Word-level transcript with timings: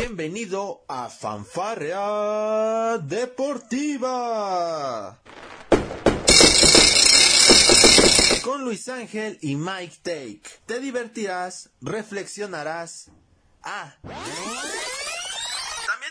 Bienvenido 0.00 0.84
a 0.86 1.08
Fanfarrea 1.08 2.98
Deportiva. 2.98 4.38
Con 8.44 8.62
Luis 8.62 8.88
Ángel 8.88 9.40
y 9.42 9.56
Mike 9.56 9.96
Take. 10.04 10.42
Te 10.66 10.78
divertirás, 10.78 11.70
reflexionarás. 11.80 13.10
Ah. 13.64 13.96
También 14.02 14.22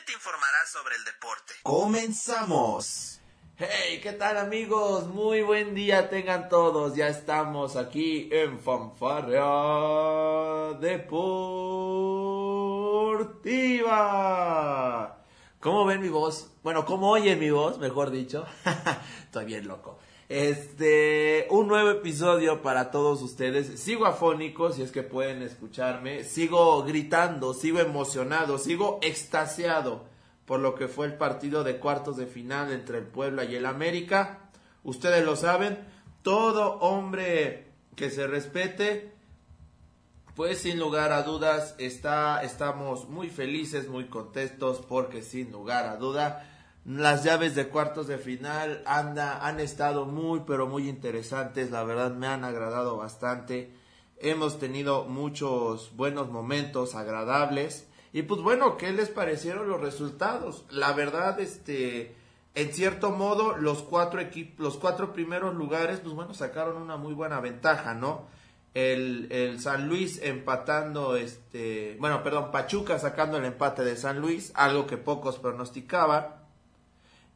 te 0.05 0.11
informarás 0.11 0.69
sobre 0.69 0.97
el 0.97 1.05
deporte. 1.05 1.53
Comenzamos. 1.63 3.21
Hey, 3.55 4.01
¿qué 4.03 4.11
tal 4.11 4.35
amigos? 4.35 5.07
Muy 5.07 5.43
buen 5.43 5.73
día 5.73 6.09
tengan 6.09 6.49
todos. 6.49 6.93
Ya 6.97 7.07
estamos 7.07 7.77
aquí 7.77 8.27
en 8.33 8.59
Fanfarrea 8.59 9.43
Deportiva. 10.77 12.36
¿Cómo 15.59 15.85
ven 15.85 16.01
mi 16.01 16.09
voz? 16.09 16.51
Bueno, 16.63 16.83
¿cómo 16.83 17.09
oyen 17.11 17.39
mi 17.39 17.49
voz? 17.49 17.79
Mejor 17.79 18.11
dicho. 18.11 18.45
Estoy 19.23 19.45
bien 19.45 19.67
loco. 19.67 19.99
Este, 20.27 21.47
un 21.49 21.69
nuevo 21.69 21.91
episodio 21.91 22.61
para 22.61 22.91
todos 22.91 23.21
ustedes. 23.21 23.79
Sigo 23.79 24.05
afónico, 24.05 24.73
si 24.73 24.81
es 24.81 24.91
que 24.91 25.01
pueden 25.01 25.41
escucharme. 25.43 26.25
Sigo 26.25 26.83
gritando, 26.83 27.53
sigo 27.53 27.79
emocionado, 27.79 28.57
sigo 28.57 28.99
extasiado 29.01 30.03
por 30.45 30.59
lo 30.59 30.75
que 30.75 30.89
fue 30.89 31.05
el 31.05 31.13
partido 31.13 31.63
de 31.63 31.79
cuartos 31.79 32.17
de 32.17 32.25
final 32.25 32.73
entre 32.73 32.97
el 32.97 33.05
Puebla 33.05 33.45
y 33.45 33.55
el 33.55 33.65
América. 33.65 34.49
Ustedes 34.83 35.23
lo 35.23 35.37
saben, 35.37 35.79
todo 36.21 36.79
hombre 36.79 37.67
que 37.95 38.09
se 38.09 38.27
respete, 38.27 39.13
pues 40.37 40.59
sin 40.59 40.77
lugar 40.77 41.13
a 41.13 41.23
dudas 41.23 41.73
está, 41.79 42.43
estamos 42.43 43.09
muy 43.09 43.27
felices, 43.27 43.89
muy 43.89 44.05
contentos, 44.05 44.83
porque 44.87 45.23
sin 45.23 45.51
lugar 45.51 45.87
a 45.87 45.97
duda 45.97 46.47
las 46.85 47.23
llaves 47.23 47.55
de 47.55 47.69
cuartos 47.69 48.05
de 48.05 48.19
final 48.19 48.83
anda, 48.85 49.47
han 49.47 49.59
estado 49.59 50.05
muy, 50.05 50.41
pero 50.45 50.67
muy 50.67 50.87
interesantes, 50.87 51.71
la 51.71 51.83
verdad 51.83 52.11
me 52.11 52.27
han 52.27 52.43
agradado 52.45 52.97
bastante. 52.97 53.73
Hemos 54.19 54.59
tenido 54.59 55.05
muchos 55.05 55.95
buenos 55.95 56.29
momentos 56.29 56.93
agradables. 56.93 57.87
Y 58.13 58.21
pues 58.21 58.39
bueno, 58.41 58.77
¿qué 58.77 58.93
les 58.93 59.09
parecieron 59.09 59.67
los 59.67 59.81
resultados? 59.81 60.65
La 60.69 60.93
verdad, 60.93 61.39
este, 61.39 62.15
en 62.53 62.73
cierto 62.73 63.09
modo, 63.09 63.57
los 63.57 63.81
cuatro 63.81 64.19
equipos, 64.21 64.59
los 64.59 64.77
cuatro 64.77 65.13
primeros 65.13 65.55
lugares, 65.55 65.99
pues 65.99 66.13
bueno, 66.13 66.35
sacaron 66.35 66.79
una 66.79 66.95
muy 66.95 67.15
buena 67.15 67.39
ventaja, 67.39 67.95
¿no? 67.95 68.27
El, 68.79 69.59
San 69.59 69.87
Luis 69.87 70.21
empatando, 70.21 71.15
este, 71.15 71.97
bueno, 71.99 72.21
perdón, 72.21 72.51
Pachuca 72.51 72.99
sacando 72.99 73.37
el 73.37 73.45
empate 73.45 73.83
de 73.83 73.97
San 73.97 74.19
Luis, 74.21 74.51
algo 74.53 74.85
que 74.85 74.97
pocos 74.97 75.39
pronosticaban. 75.39 76.35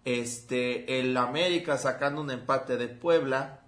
Este, 0.05 0.99
el 0.99 1.17
América 1.17 1.79
sacando 1.79 2.21
un 2.21 2.29
empate 2.29 2.77
de 2.77 2.89
Puebla. 2.89 3.61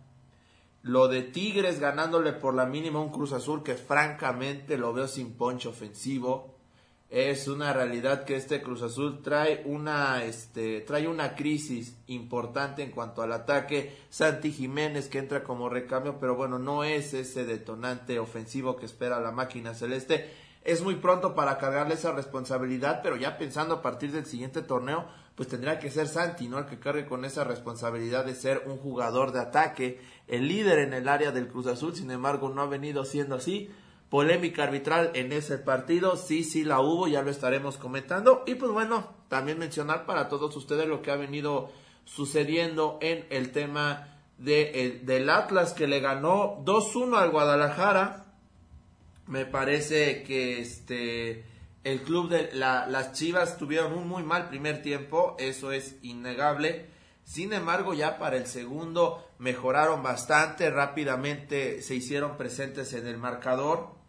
Lo 0.83 1.07
de 1.07 1.23
Tigres 1.23 1.79
ganándole 1.79 2.33
por 2.33 2.53
la 2.53 2.67
mínima 2.67 2.99
un 2.99 3.09
Cruz 3.09 3.33
Azul 3.33 3.63
que 3.63 3.73
francamente 3.73 4.77
lo 4.77 4.93
veo 4.93 5.07
sin 5.07 5.33
poncho 5.33 5.71
ofensivo 5.71 6.52
es 7.13 7.47
una 7.47 7.73
realidad 7.73 8.25
que 8.25 8.35
este 8.35 8.63
Cruz 8.63 8.81
Azul 8.81 9.21
trae 9.21 9.61
una 9.65 10.23
este 10.23 10.81
trae 10.81 11.07
una 11.07 11.35
crisis 11.35 11.95
importante 12.07 12.81
en 12.81 12.89
cuanto 12.89 13.21
al 13.21 13.33
ataque. 13.33 13.95
Santi 14.09 14.51
Jiménez 14.51 15.09
que 15.09 15.19
entra 15.19 15.43
como 15.43 15.69
recambio 15.69 16.17
pero 16.19 16.35
bueno 16.35 16.57
no 16.57 16.83
es 16.83 17.13
ese 17.13 17.45
detonante 17.45 18.17
ofensivo 18.17 18.77
que 18.77 18.87
espera 18.87 19.19
la 19.19 19.31
máquina 19.31 19.75
celeste. 19.75 20.27
Es 20.63 20.81
muy 20.81 20.95
pronto 20.95 21.35
para 21.35 21.59
cargarle 21.59 21.93
esa 21.93 22.13
responsabilidad 22.13 23.01
pero 23.03 23.15
ya 23.15 23.37
pensando 23.37 23.75
a 23.75 23.81
partir 23.83 24.11
del 24.11 24.25
siguiente 24.25 24.63
torneo 24.63 25.05
pues 25.35 25.47
tendrá 25.47 25.77
que 25.77 25.91
ser 25.91 26.07
Santi 26.07 26.47
no 26.47 26.57
el 26.57 26.65
que 26.65 26.79
cargue 26.79 27.05
con 27.05 27.25
esa 27.25 27.43
responsabilidad 27.43 28.25
de 28.25 28.33
ser 28.33 28.63
un 28.65 28.77
jugador 28.77 29.33
de 29.33 29.39
ataque 29.39 30.01
el 30.27 30.47
líder 30.47 30.79
en 30.79 30.95
el 30.95 31.07
área 31.07 31.31
del 31.31 31.47
Cruz 31.47 31.67
Azul. 31.67 31.95
Sin 31.95 32.09
embargo 32.09 32.49
no 32.49 32.63
ha 32.63 32.67
venido 32.67 33.05
siendo 33.05 33.35
así 33.35 33.69
polémica 34.13 34.65
arbitral 34.65 35.09
en 35.15 35.31
ese 35.31 35.57
partido, 35.57 36.17
sí, 36.17 36.43
sí 36.43 36.63
la 36.63 36.81
hubo, 36.81 37.07
ya 37.07 37.23
lo 37.23 37.31
estaremos 37.31 37.77
comentando. 37.77 38.43
Y 38.45 38.53
pues 38.53 38.71
bueno, 38.71 39.11
también 39.27 39.57
mencionar 39.57 40.05
para 40.05 40.29
todos 40.29 40.55
ustedes 40.55 40.85
lo 40.85 41.01
que 41.01 41.09
ha 41.09 41.15
venido 41.15 41.71
sucediendo 42.05 42.99
en 43.01 43.25
el 43.31 43.51
tema 43.51 44.19
de, 44.37 44.69
el, 44.85 45.07
del 45.07 45.31
Atlas 45.31 45.73
que 45.73 45.87
le 45.87 45.99
ganó 45.99 46.63
2-1 46.63 47.17
al 47.17 47.31
Guadalajara. 47.31 48.35
Me 49.25 49.47
parece 49.47 50.21
que 50.21 50.61
este 50.61 51.45
el 51.83 52.03
club 52.03 52.29
de 52.29 52.51
la, 52.53 52.85
las 52.85 53.13
Chivas 53.13 53.57
tuvieron 53.57 53.93
un 53.93 54.07
muy 54.07 54.21
mal 54.21 54.47
primer 54.47 54.83
tiempo, 54.83 55.35
eso 55.39 55.71
es 55.71 55.95
innegable. 56.03 56.85
Sin 57.23 57.51
embargo, 57.51 57.95
ya 57.95 58.19
para 58.19 58.37
el 58.37 58.45
segundo 58.45 59.27
mejoraron 59.39 60.03
bastante, 60.03 60.69
rápidamente 60.69 61.81
se 61.81 61.95
hicieron 61.95 62.37
presentes 62.37 62.93
en 62.93 63.07
el 63.07 63.17
marcador. 63.17 64.02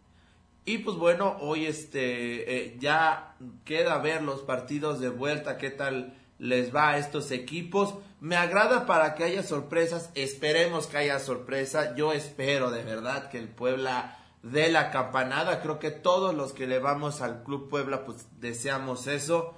Y 0.65 0.79
pues 0.79 0.97
bueno, 0.97 1.37
hoy 1.41 1.67
este 1.67 2.57
eh, 2.57 2.77
ya 2.79 3.35
queda 3.65 3.99
ver 3.99 4.23
los 4.23 4.41
partidos 4.41 4.99
de 4.99 5.09
vuelta, 5.09 5.57
qué 5.57 5.69
tal 5.69 6.17
les 6.39 6.75
va 6.75 6.91
a 6.91 6.97
estos 6.97 7.29
equipos. 7.29 7.93
Me 8.19 8.35
agrada 8.35 8.87
para 8.87 9.13
que 9.13 9.23
haya 9.23 9.43
sorpresas, 9.43 10.09
esperemos 10.15 10.87
que 10.87 10.97
haya 10.97 11.19
sorpresa. 11.19 11.95
Yo 11.95 12.13
espero 12.13 12.71
de 12.71 12.83
verdad 12.83 13.29
que 13.29 13.37
el 13.37 13.47
Puebla 13.47 14.17
dé 14.41 14.71
la 14.71 14.89
campanada. 14.89 15.61
Creo 15.61 15.77
que 15.77 15.91
todos 15.91 16.33
los 16.33 16.51
que 16.51 16.65
le 16.65 16.79
vamos 16.79 17.21
al 17.21 17.43
Club 17.43 17.69
Puebla 17.69 18.03
pues 18.03 18.25
deseamos 18.39 19.05
eso. 19.05 19.53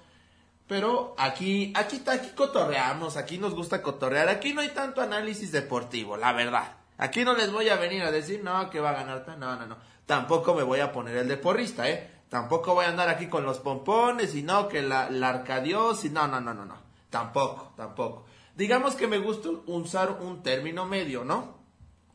Pero 0.68 1.16
aquí, 1.18 1.72
aquí, 1.78 2.02
aquí 2.06 2.32
cotorreamos, 2.36 3.16
aquí 3.16 3.38
nos 3.38 3.56
gusta 3.56 3.82
cotorrear, 3.82 4.28
aquí 4.28 4.54
no 4.54 4.60
hay 4.60 4.70
tanto 4.70 5.02
análisis 5.02 5.54
deportivo, 5.54 6.18
la 6.18 6.34
verdad. 6.34 6.77
Aquí 6.98 7.24
no 7.24 7.34
les 7.34 7.52
voy 7.52 7.70
a 7.70 7.76
venir 7.76 8.04
a 8.04 8.12
decir, 8.12 8.44
no, 8.44 8.70
que 8.70 8.80
va 8.80 8.92
a 8.92 8.94
ganar, 8.94 9.26
no, 9.38 9.56
no, 9.56 9.66
no 9.66 9.78
tampoco 10.08 10.56
me 10.56 10.64
voy 10.64 10.80
a 10.80 10.92
poner 10.92 11.18
el 11.18 11.28
de 11.28 11.38
porrista, 11.38 11.88
¿eh? 11.88 12.10
Tampoco 12.30 12.74
voy 12.74 12.86
a 12.86 12.90
andar 12.90 13.10
aquí 13.10 13.28
con 13.28 13.46
los 13.46 13.60
pompones 13.60 14.34
y 14.34 14.42
no, 14.42 14.68
que 14.68 14.82
la, 14.82 15.10
la 15.12 15.30
arcadios 15.30 16.04
y 16.06 16.10
no, 16.10 16.28
no, 16.28 16.42
no, 16.42 16.54
no, 16.54 16.66
no. 16.66 16.76
Tampoco, 17.10 17.74
tampoco. 17.78 18.26
Digamos 18.56 18.96
que 18.96 19.08
me 19.08 19.20
gusta 19.20 19.50
usar 19.68 20.18
un 20.22 20.42
término 20.42 20.86
medio, 20.86 21.24
¿no? 21.24 21.58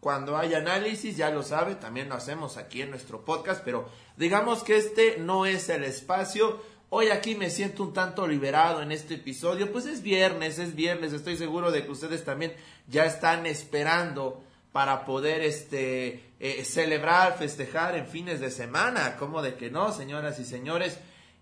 Cuando 0.01 0.37
hay 0.37 0.55
análisis, 0.55 1.17
ya 1.17 1.31
lo 1.31 1.43
sabe, 1.43 1.77
también 1.77 2.09
lo 2.09 2.17
hacemos 2.17 2.57
aquí 2.57 2.83
en 2.83 2.91
nuestro 2.91 3.25
podcast, 3.25 3.63
pero 3.65 3.89
digamos 4.17 4.65
que 4.65 4.77
este 4.77 5.19
no 5.19 5.47
es 5.47 5.69
el 5.69 5.85
espacio. 5.85 6.61
Hoy 6.91 7.09
aquí 7.09 7.37
me 7.37 7.51
siento 7.51 7.85
un 7.85 7.93
tanto 7.93 8.27
liberado 8.27 8.83
en 8.83 8.91
este 8.91 9.15
episodio, 9.15 9.71
pues 9.71 9.87
es 9.87 10.03
viernes, 10.03 10.59
es 10.59 10.75
viernes, 10.75 11.13
estoy 11.13 11.37
seguro 11.37 11.71
de 11.71 11.85
que 11.85 11.91
ustedes 11.91 12.25
también 12.25 12.55
ya 12.89 13.05
están 13.05 13.47
esperando 13.47 14.43
para 14.73 15.05
poder 15.05 15.43
este 15.43 16.33
eh, 16.41 16.65
celebrar, 16.65 17.37
festejar 17.39 17.95
en 17.95 18.07
fines 18.07 18.41
de 18.41 18.51
semana, 18.51 19.17
como 19.19 19.43
de 19.43 19.55
que 19.55 19.71
no, 19.71 19.93
señoras 19.93 20.41
y 20.41 20.45
señores. 20.45 20.99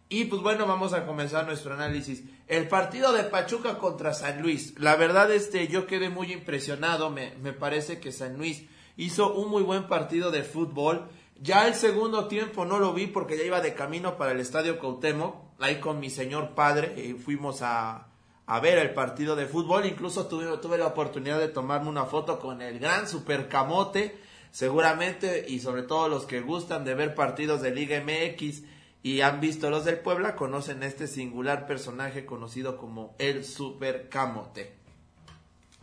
Y 0.09 0.25
pues 0.25 0.43
bueno, 0.43 0.67
vamos 0.67 0.93
a 0.93 1.07
comenzar 1.07 1.47
nuestro 1.47 1.73
análisis. 1.73 2.25
El 2.49 2.67
partido 2.67 3.13
de 3.13 3.23
Pachuca 3.23 3.79
contra 3.79 4.13
San 4.13 4.43
Luis. 4.43 4.75
La 4.79 4.97
verdad, 4.97 5.31
este, 5.31 5.69
yo 5.69 5.87
quedé 5.87 6.11
muy 6.11 6.33
impresionado. 6.33 7.11
Me, 7.11 7.37
me 7.37 7.53
parece 7.53 8.01
que 8.01 8.11
San 8.11 8.37
Luis 8.37 8.65
hizo 8.97 9.33
un 9.33 9.49
muy 9.49 9.63
buen 9.63 9.87
partido 9.87 10.33
de 10.33 10.43
fútbol. 10.43 11.09
Ya 11.41 11.69
el 11.69 11.75
segundo 11.75 12.27
tiempo 12.27 12.65
no 12.65 12.81
lo 12.81 12.93
vi 12.93 13.07
porque 13.07 13.39
ya 13.39 13.45
iba 13.45 13.61
de 13.61 13.75
camino 13.75 14.17
para 14.17 14.33
el 14.33 14.41
Estadio 14.41 14.81
Cautemo. 14.81 15.55
Ahí 15.61 15.79
con 15.79 16.01
mi 16.01 16.11
señor 16.11 16.57
padre. 16.57 16.93
y 17.01 17.13
fuimos 17.13 17.63
a, 17.63 18.10
a 18.51 18.59
ver 18.59 18.79
el 18.79 18.91
partido 18.95 19.37
de 19.37 19.47
fútbol. 19.47 19.87
Incluso 19.87 20.27
tuve, 20.27 20.77
la 20.77 20.87
oportunidad 20.89 21.39
de 21.39 21.47
tomarme 21.47 21.89
una 21.89 22.07
foto 22.07 22.41
con 22.41 22.63
el 22.63 22.81
gran 22.81 23.07
Super 23.07 23.49
Camote. 23.49 24.19
Seguramente, 24.51 25.45
y 25.47 25.61
sobre 25.61 25.85
todo 25.85 26.09
los 26.09 26.25
que 26.25 26.41
gustan 26.41 26.85
de 26.85 26.95
ver 26.95 27.15
partidos 27.15 27.63
de 27.63 27.71
Liga 27.71 28.03
MX 28.03 28.63
y 29.05 29.21
han 29.21 29.41
visto 29.41 29.71
los 29.71 29.85
del 29.85 30.01
Puebla, 30.01 30.35
conocen 30.35 30.83
este 30.83 31.07
singular 31.07 31.69
personaje 31.69 32.27
conocido 32.27 32.77
como 32.77 33.15
el 33.21 33.45
Super 33.45 34.09
Camote. 34.09 34.75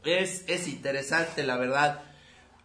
Es, 0.03 0.43
es 0.49 0.67
interesante, 0.67 1.43
la 1.43 1.55
verdad. 1.55 2.03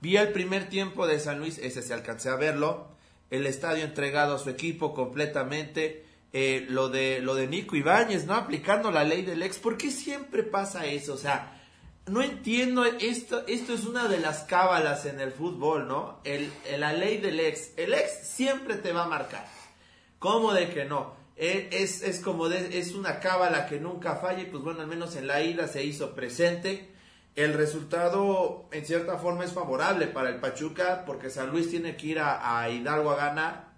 Vi 0.01 0.17
el 0.17 0.33
primer 0.33 0.69
tiempo 0.69 1.07
de 1.07 1.21
San 1.21 1.39
Luis, 1.39 1.59
ese 1.59 1.81
se 1.81 1.95
alcancé 1.95 2.29
a 2.29 2.35
verlo. 2.35 2.89
El 3.31 3.47
estadio 3.47 3.85
entregado 3.85 4.35
a 4.35 4.41
su 4.41 4.51
equipo 4.51 4.95
completamente 4.95 6.05
eh, 6.33 6.67
lo 6.69 6.89
de 6.89 7.21
lo 7.21 7.35
de 7.35 7.47
Nico 7.47 7.77
Ibáñez, 7.77 8.25
¿no? 8.25 8.35
Aplicando 8.35 8.91
la 8.91 9.05
ley 9.05 9.23
del 9.23 9.43
ex. 9.43 9.59
¿Por 9.59 9.77
qué 9.77 9.91
siempre 9.91 10.43
pasa 10.43 10.87
eso? 10.87 11.15
O 11.15 11.19
sea, 11.19 11.61
no 12.07 12.23
entiendo, 12.23 12.85
esto, 12.85 13.47
esto 13.47 13.75
es 13.75 13.85
una 13.85 14.09
de 14.09 14.19
las 14.19 14.41
cábalas 14.45 15.05
en 15.05 15.21
el 15.21 15.33
fútbol, 15.33 15.87
¿no? 15.87 16.21
El, 16.25 16.51
la 16.79 16.93
ley 16.93 17.19
del 17.19 17.39
ex. 17.39 17.73
El 17.77 17.95
ex 17.95 18.27
siempre 18.27 18.77
te 18.77 18.93
va 18.93 19.05
a 19.05 19.09
marcar. 19.09 19.47
¿Cómo 20.19 20.53
de 20.53 20.71
que 20.71 20.85
no? 20.85 21.15
E, 21.37 21.69
es, 21.71 22.03
es 22.03 22.21
como 22.21 22.49
de, 22.49 22.79
es 22.79 22.95
una 22.95 23.21
cábala 23.21 23.67
que 23.67 23.79
nunca 23.79 24.17
falla 24.17 24.41
y 24.41 24.47
pues 24.47 24.63
bueno, 24.63 24.81
al 24.81 24.87
menos 24.87 25.17
en 25.17 25.27
la 25.27 25.43
ida 25.43 25.69
se 25.69 25.85
hizo 25.85 26.15
presente. 26.15 26.91
El 27.37 27.55
resultado 27.55 28.69
en 28.73 28.85
cierta 28.85 29.19
forma 29.19 29.45
es 29.45 29.53
favorable 29.53 30.07
para 30.07 30.29
el 30.31 30.41
Pachuca 30.41 31.05
porque 31.07 31.31
San 31.31 31.51
Luis 31.51 31.71
tiene 31.71 31.97
que 31.97 32.07
ir 32.09 32.19
a, 32.19 32.61
a 32.61 32.69
Hidalgo 32.69 33.11
a 33.11 33.17
ganar 33.17 33.72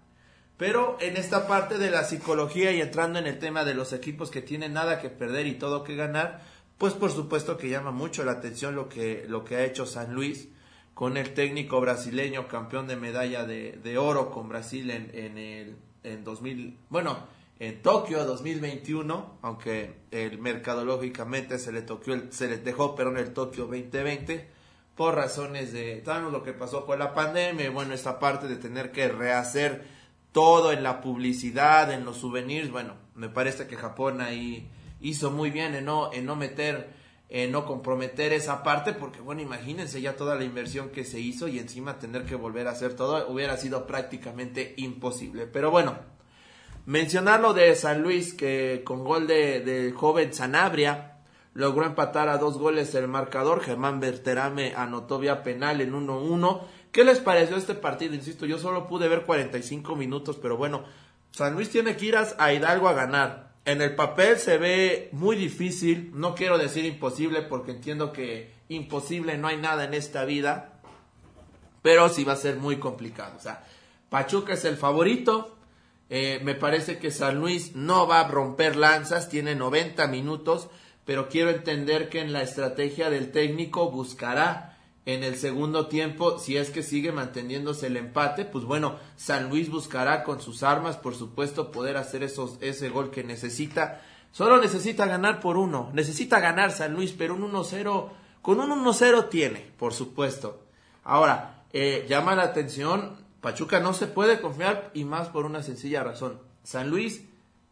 Pero 0.57 0.97
en 1.01 1.17
esta 1.17 1.47
parte 1.47 1.77
de 1.77 1.91
la 1.91 2.03
psicología 2.03 2.71
y 2.71 2.81
entrando 2.81 3.19
en 3.19 3.27
el 3.27 3.39
tema 3.39 3.65
de 3.65 3.73
los 3.73 3.91
equipos 3.91 4.31
que 4.31 4.41
tienen 4.41 4.73
nada 4.73 4.99
que 4.99 5.09
perder 5.09 5.47
y 5.47 5.55
todo 5.55 5.83
que 5.83 5.95
ganar, 5.95 6.41
pues 6.77 6.93
por 6.93 7.11
supuesto 7.11 7.57
que 7.57 7.69
llama 7.69 7.91
mucho 7.91 8.23
la 8.23 8.33
atención 8.33 8.75
lo 8.75 8.87
que, 8.87 9.25
lo 9.27 9.43
que 9.43 9.57
ha 9.57 9.65
hecho 9.65 9.85
San 9.85 10.13
Luis 10.13 10.49
con 10.93 11.17
el 11.17 11.33
técnico 11.33 11.81
brasileño 11.81 12.47
campeón 12.47 12.87
de 12.87 12.95
medalla 12.95 13.45
de, 13.45 13.97
oro 13.97 14.31
con 14.31 14.47
Brasil 14.47 14.89
en, 14.91 15.11
en 15.13 15.37
el 15.37 15.75
en 16.05 16.23
2000, 16.23 16.77
bueno, 16.89 17.17
en 17.59 17.81
Tokio 17.81 18.25
2021, 18.25 19.39
aunque 19.41 20.01
el 20.11 20.39
mercadológicamente 20.39 21.57
se 21.57 21.71
le 21.71 21.81
toquó, 21.81 22.13
se 22.29 22.47
le 22.47 22.57
dejó 22.57 22.95
pero 22.95 23.11
en 23.11 23.17
el 23.17 23.33
Tokio 23.33 23.63
2020 23.63 24.49
por 24.95 25.15
razones 25.15 25.73
de, 25.73 26.03
sabemos 26.05 26.31
lo 26.31 26.43
que 26.43 26.53
pasó 26.53 26.85
con 26.85 26.99
la 26.99 27.13
pandemia, 27.13 27.69
bueno, 27.71 27.93
esta 27.93 28.19
parte 28.19 28.47
de 28.47 28.55
tener 28.55 28.91
que 28.91 29.07
rehacer 29.09 29.94
todo 30.35 30.73
en 30.73 30.83
la 30.83 30.99
publicidad, 30.99 31.93
en 31.93 32.03
los 32.03 32.17
souvenirs, 32.17 32.69
bueno, 32.69 32.95
me 33.15 33.29
parece 33.29 33.67
que 33.67 33.77
Japón 33.77 34.19
ahí 34.19 34.69
hizo 34.99 35.31
muy 35.31 35.49
bien 35.49 35.75
en 35.75 35.85
no, 35.85 36.11
en 36.11 36.25
no 36.25 36.35
meter, 36.35 36.89
en 37.29 37.53
no 37.53 37.65
comprometer 37.65 38.33
esa 38.33 38.61
parte, 38.61 38.91
porque 38.91 39.21
bueno, 39.21 39.41
imagínense 39.41 40.01
ya 40.01 40.17
toda 40.17 40.35
la 40.35 40.43
inversión 40.43 40.89
que 40.89 41.05
se 41.05 41.21
hizo 41.21 41.47
y 41.47 41.57
encima 41.57 41.99
tener 41.99 42.25
que 42.25 42.35
volver 42.35 42.67
a 42.67 42.71
hacer 42.71 42.95
todo 42.95 43.25
hubiera 43.29 43.55
sido 43.55 43.87
prácticamente 43.87 44.73
imposible. 44.75 45.47
Pero 45.47 45.71
bueno, 45.71 45.99
mencionar 46.85 47.39
lo 47.39 47.53
de 47.53 47.73
San 47.73 48.01
Luis, 48.01 48.33
que 48.33 48.81
con 48.83 49.05
gol 49.05 49.27
de, 49.27 49.61
del 49.61 49.93
joven 49.93 50.33
Sanabria, 50.33 51.15
logró 51.53 51.85
empatar 51.85 52.27
a 52.27 52.37
dos 52.39 52.57
goles 52.57 52.93
el 52.93 53.07
marcador. 53.07 53.61
Germán 53.61 54.01
Berterame 54.01 54.73
anotó 54.75 55.17
vía 55.17 55.43
penal 55.43 55.79
en 55.79 55.93
1-1. 55.93 56.61
¿Qué 56.95 57.03
les 57.03 57.19
pareció 57.19 57.57
este 57.57 57.75
partido? 57.75 58.15
Insisto, 58.15 58.45
yo 58.45 58.57
solo 58.57 58.87
pude 58.87 59.09
ver 59.09 59.23
45 59.23 59.97
minutos, 59.97 60.39
pero 60.41 60.55
bueno, 60.55 60.85
San 61.31 61.53
Luis 61.53 61.69
tiene 61.69 61.97
que 61.97 62.05
ir 62.05 62.15
a 62.15 62.53
Hidalgo 62.53 62.87
a 62.87 62.93
ganar. 62.93 63.51
En 63.65 63.81
el 63.81 63.95
papel 63.95 64.37
se 64.37 64.57
ve 64.57 65.09
muy 65.11 65.35
difícil, 65.35 66.11
no 66.13 66.35
quiero 66.35 66.57
decir 66.57 66.85
imposible 66.85 67.41
porque 67.41 67.71
entiendo 67.71 68.13
que 68.13 68.53
imposible 68.69 69.37
no 69.37 69.49
hay 69.49 69.57
nada 69.57 69.83
en 69.83 69.93
esta 69.93 70.23
vida, 70.23 70.79
pero 71.81 72.07
sí 72.07 72.23
va 72.23 72.31
a 72.31 72.37
ser 72.37 72.55
muy 72.55 72.77
complicado. 72.77 73.33
O 73.35 73.41
sea, 73.41 73.65
Pachuca 74.07 74.53
es 74.53 74.63
el 74.63 74.77
favorito, 74.77 75.57
eh, 76.09 76.39
me 76.45 76.55
parece 76.55 76.97
que 76.97 77.11
San 77.11 77.41
Luis 77.41 77.75
no 77.75 78.07
va 78.07 78.21
a 78.21 78.29
romper 78.29 78.77
lanzas, 78.77 79.27
tiene 79.27 79.53
90 79.53 80.07
minutos, 80.07 80.69
pero 81.03 81.27
quiero 81.27 81.49
entender 81.49 82.07
que 82.07 82.21
en 82.21 82.31
la 82.31 82.41
estrategia 82.41 83.09
del 83.09 83.33
técnico 83.33 83.91
buscará 83.91 84.74
en 85.05 85.23
el 85.23 85.37
segundo 85.37 85.87
tiempo, 85.87 86.39
si 86.39 86.57
es 86.57 86.71
que 86.71 86.81
sigue 86.81 87.11
manteniéndose 87.11 87.87
el 87.87 87.97
empate, 87.97 88.43
pues 88.43 88.65
bueno, 88.65 88.95
San 89.15 89.49
Luis 89.49 89.69
buscará 89.69 90.23
con 90.23 90.41
sus 90.41 90.63
armas, 90.63 90.97
por 90.97 91.15
supuesto, 91.15 91.71
poder 91.71 91.97
hacer 91.97 92.23
esos, 92.23 92.57
ese 92.61 92.89
gol 92.89 93.11
que 93.11 93.23
necesita. 93.23 94.01
Solo 94.31 94.59
necesita 94.59 95.05
ganar 95.05 95.39
por 95.39 95.57
uno, 95.57 95.91
necesita 95.93 96.39
ganar 96.39 96.71
San 96.71 96.93
Luis, 96.93 97.13
pero 97.13 97.35
un 97.35 97.43
1-0, 97.51 98.09
con 98.41 98.59
un 98.59 98.83
1-0 98.83 99.29
tiene, 99.29 99.71
por 99.77 99.93
supuesto. 99.93 100.63
Ahora, 101.03 101.63
eh, 101.71 102.05
llama 102.09 102.35
la 102.35 102.43
atención, 102.43 103.17
Pachuca 103.41 103.79
no 103.79 103.93
se 103.93 104.07
puede 104.07 104.41
confiar 104.41 104.89
y 104.95 105.03
más 105.03 105.29
por 105.29 105.45
una 105.45 105.61
sencilla 105.61 106.03
razón. 106.03 106.39
San 106.63 106.89
Luis 106.89 107.25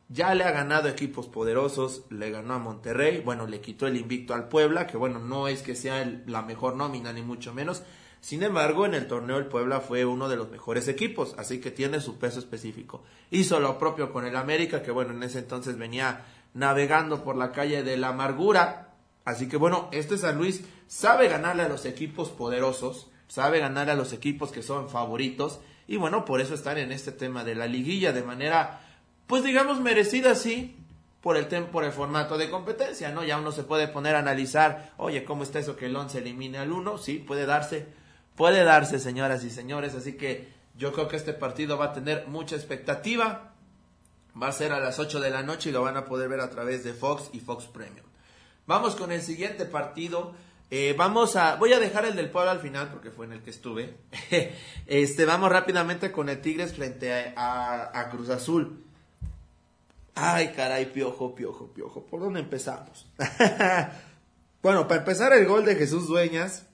ya 0.10 0.34
le 0.36 0.44
ha 0.44 0.52
ganado 0.52 0.90
equipos 0.90 1.28
poderosos, 1.28 2.04
le 2.10 2.30
ganó 2.30 2.54
a 2.56 2.60
Monterrey, 2.60 3.22
bueno, 3.24 3.48
le 3.48 3.62
quitó 3.62 3.88
el 3.88 3.98
invicto 3.98 4.34
al 4.34 4.48
Puebla, 4.50 4.86
que 4.88 4.98
bueno, 4.98 5.20
no 5.20 5.48
es 5.48 5.62
que 5.62 5.76
sea 5.76 6.06
la 6.28 6.42
mejor 6.42 6.76
nómina 6.76 7.14
ni 7.14 7.22
mucho 7.22 7.54
menos. 7.54 7.84
Sin 8.22 8.42
embargo, 8.44 8.86
en 8.86 8.94
el 8.94 9.08
torneo 9.08 9.38
el 9.38 9.48
Puebla 9.48 9.82
fue 9.82 10.06
uno 10.06 10.30
de 10.30 10.38
los 10.38 10.50
mejores 10.50 10.88
equipos, 10.88 11.36
así 11.38 11.60
que 11.60 11.72
tiene 11.72 12.00
su 12.00 12.20
peso 12.20 12.40
específico. 12.40 13.04
Hizo 13.32 13.60
lo 13.60 13.78
propio 13.78 14.14
con 14.14 14.26
el 14.26 14.36
América, 14.36 14.82
que 14.82 14.92
bueno, 14.92 15.12
en 15.12 15.24
ese 15.24 15.40
entonces 15.40 15.78
venía 15.78 16.26
navegando 16.54 17.24
por 17.24 17.36
la 17.36 17.52
calle 17.52 17.84
de 17.84 17.98
la 17.98 18.10
amargura. 18.10 18.94
Así 19.26 19.50
que 19.50 19.58
bueno, 19.58 19.90
este 19.92 20.18
San 20.18 20.38
Luis 20.38 20.64
sabe 20.88 21.28
ganarle 21.28 21.64
a 21.64 21.70
los 21.70 21.86
equipos 21.86 22.30
poderosos, 22.30 23.10
sabe 23.28 23.60
ganarle 23.60 23.94
a 23.94 23.96
los 23.98 24.14
equipos 24.14 24.52
que 24.52 24.62
son 24.62 24.90
favoritos, 24.90 25.60
y 25.88 25.98
bueno, 25.98 26.24
por 26.24 26.40
eso 26.40 26.54
están 26.54 26.78
en 26.78 26.92
este 26.92 27.12
tema 27.12 27.44
de 27.44 27.56
la 27.56 27.68
liguilla 27.68 28.14
de 28.14 28.24
manera 28.24 28.83
pues 29.28 29.44
digamos 29.44 29.80
merecida 29.80 30.36
sí, 30.36 30.76
por 31.24 31.38
el, 31.38 31.48
por 31.48 31.86
el 31.86 31.94
formato 31.94 32.38
de 32.38 32.50
competencia, 32.50 33.10
¿no? 33.10 33.24
Ya 33.24 33.38
uno 33.38 33.54
se 33.54 33.64
puede 33.64 33.88
poner 33.88 34.16
a 34.16 34.20
analizar, 34.20 34.92
oye, 34.98 35.24
¿cómo 35.24 35.44
está 35.44 35.60
eso 35.60 35.78
que 35.78 35.86
el 35.86 35.96
11 35.96 36.18
elimine 36.18 36.58
al 36.58 36.74
1? 36.74 36.98
Sí, 36.98 37.18
puede 37.18 37.46
darse, 37.46 37.88
puede 38.36 38.66
darse, 38.66 39.00
señoras 39.00 39.46
y 39.46 39.50
señores, 39.50 39.96
así 39.96 40.18
que 40.18 40.52
yo 40.76 40.92
creo 40.92 41.08
que 41.08 41.16
este 41.16 41.32
partido 41.32 41.78
va 41.78 41.86
a 41.86 41.94
tener 41.94 42.28
mucha 42.28 42.58
expectativa, 42.58 43.54
va 44.40 44.48
a 44.48 44.52
ser 44.52 44.74
a 44.74 44.82
las 44.82 45.00
8 45.00 45.22
de 45.22 45.30
la 45.30 45.44
noche 45.44 45.70
y 45.70 45.72
lo 45.72 45.82
van 45.82 45.96
a 45.96 46.04
poder 46.04 46.28
ver 46.28 46.42
a 46.42 46.50
través 46.50 46.84
de 46.84 46.94
Fox 46.94 47.30
y 47.32 47.40
Fox 47.40 47.66
Premium. 47.68 48.06
Vamos 48.68 48.96
con 48.96 49.14
el 49.14 49.22
siguiente 49.22 49.66
partido. 49.66 50.34
Eh, 50.72 50.94
vamos 50.98 51.38
a, 51.38 51.56
voy 51.56 51.72
a 51.72 51.80
dejar 51.80 52.04
el 52.06 52.16
del 52.18 52.32
pueblo 52.32 52.52
al 52.52 52.60
final 52.60 52.90
porque 52.90 53.12
fue 53.12 53.28
en 53.28 53.34
el 53.34 53.44
que 53.44 53.52
estuve. 53.52 53.96
este, 54.88 55.24
vamos 55.24 55.50
rápidamente 55.50 56.12
con 56.12 56.28
el 56.28 56.42
Tigres 56.42 56.74
frente 56.74 57.34
a 57.38 58.10
Cruz 58.12 58.30
Azul. 58.30 58.84
Ay, 60.16 60.54
caray, 60.56 60.86
piojo, 60.86 61.34
piojo, 61.34 61.68
piojo. 61.74 62.06
¿Por 62.06 62.20
dónde 62.20 62.40
empezamos? 62.40 63.08
bueno, 64.62 64.88
para 64.88 65.00
empezar, 65.00 65.34
el 65.34 65.48
gol 65.48 65.66
de 65.66 65.76
Jesús 65.76 66.08
Dueñas 66.08 66.68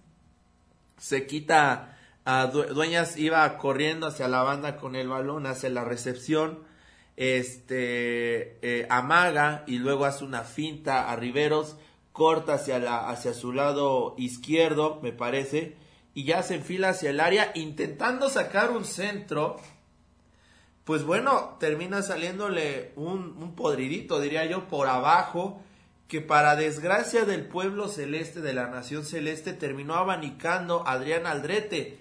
se 0.98 1.26
quita. 1.26 1.96
A 2.26 2.48
Dueñas 2.48 3.18
iba 3.18 3.58
corriendo 3.58 4.06
hacia 4.06 4.28
la 4.28 4.44
banda 4.44 4.78
con 4.78 4.96
el 4.96 5.08
balón, 5.08 5.48
hace 5.48 5.70
la 5.70 5.84
recepción. 5.84 6.60
Este 7.16 8.60
eh, 8.62 8.88
amaga 8.90 9.64
y 9.68 9.78
luego 9.78 10.06
hace 10.06 10.24
una 10.24 10.44
finta 10.44 11.10
a 11.10 11.16
Riveros, 11.16 11.76
corta 12.12 12.54
hacia, 12.54 12.80
la, 12.80 13.10
hacia 13.10 13.34
su 13.34 13.52
lado 13.52 14.16
izquierdo, 14.18 15.00
me 15.02 15.12
parece, 15.12 15.76
y 16.14 16.26
ya 16.26 16.44
se 16.44 16.56
enfila 16.56 16.90
hacia 16.90 17.10
el 17.10 17.20
área 17.20 17.52
intentando 17.56 18.30
sacar 18.30 18.72
un 18.72 18.86
centro 18.86 19.58
pues 20.90 21.04
bueno, 21.04 21.56
termina 21.60 22.02
saliéndole 22.02 22.94
un, 22.96 23.38
un 23.40 23.54
podridito, 23.54 24.20
diría 24.20 24.46
yo, 24.46 24.68
por 24.68 24.88
abajo, 24.88 25.62
que 26.08 26.20
para 26.20 26.56
desgracia 26.56 27.26
del 27.26 27.46
pueblo 27.46 27.88
celeste, 27.90 28.42
de 28.42 28.54
la 28.54 28.70
nación 28.70 29.06
celeste, 29.06 29.54
terminó 29.54 29.94
abanicando 29.94 30.82
Adrián 30.88 31.28
Aldrete. 31.28 32.00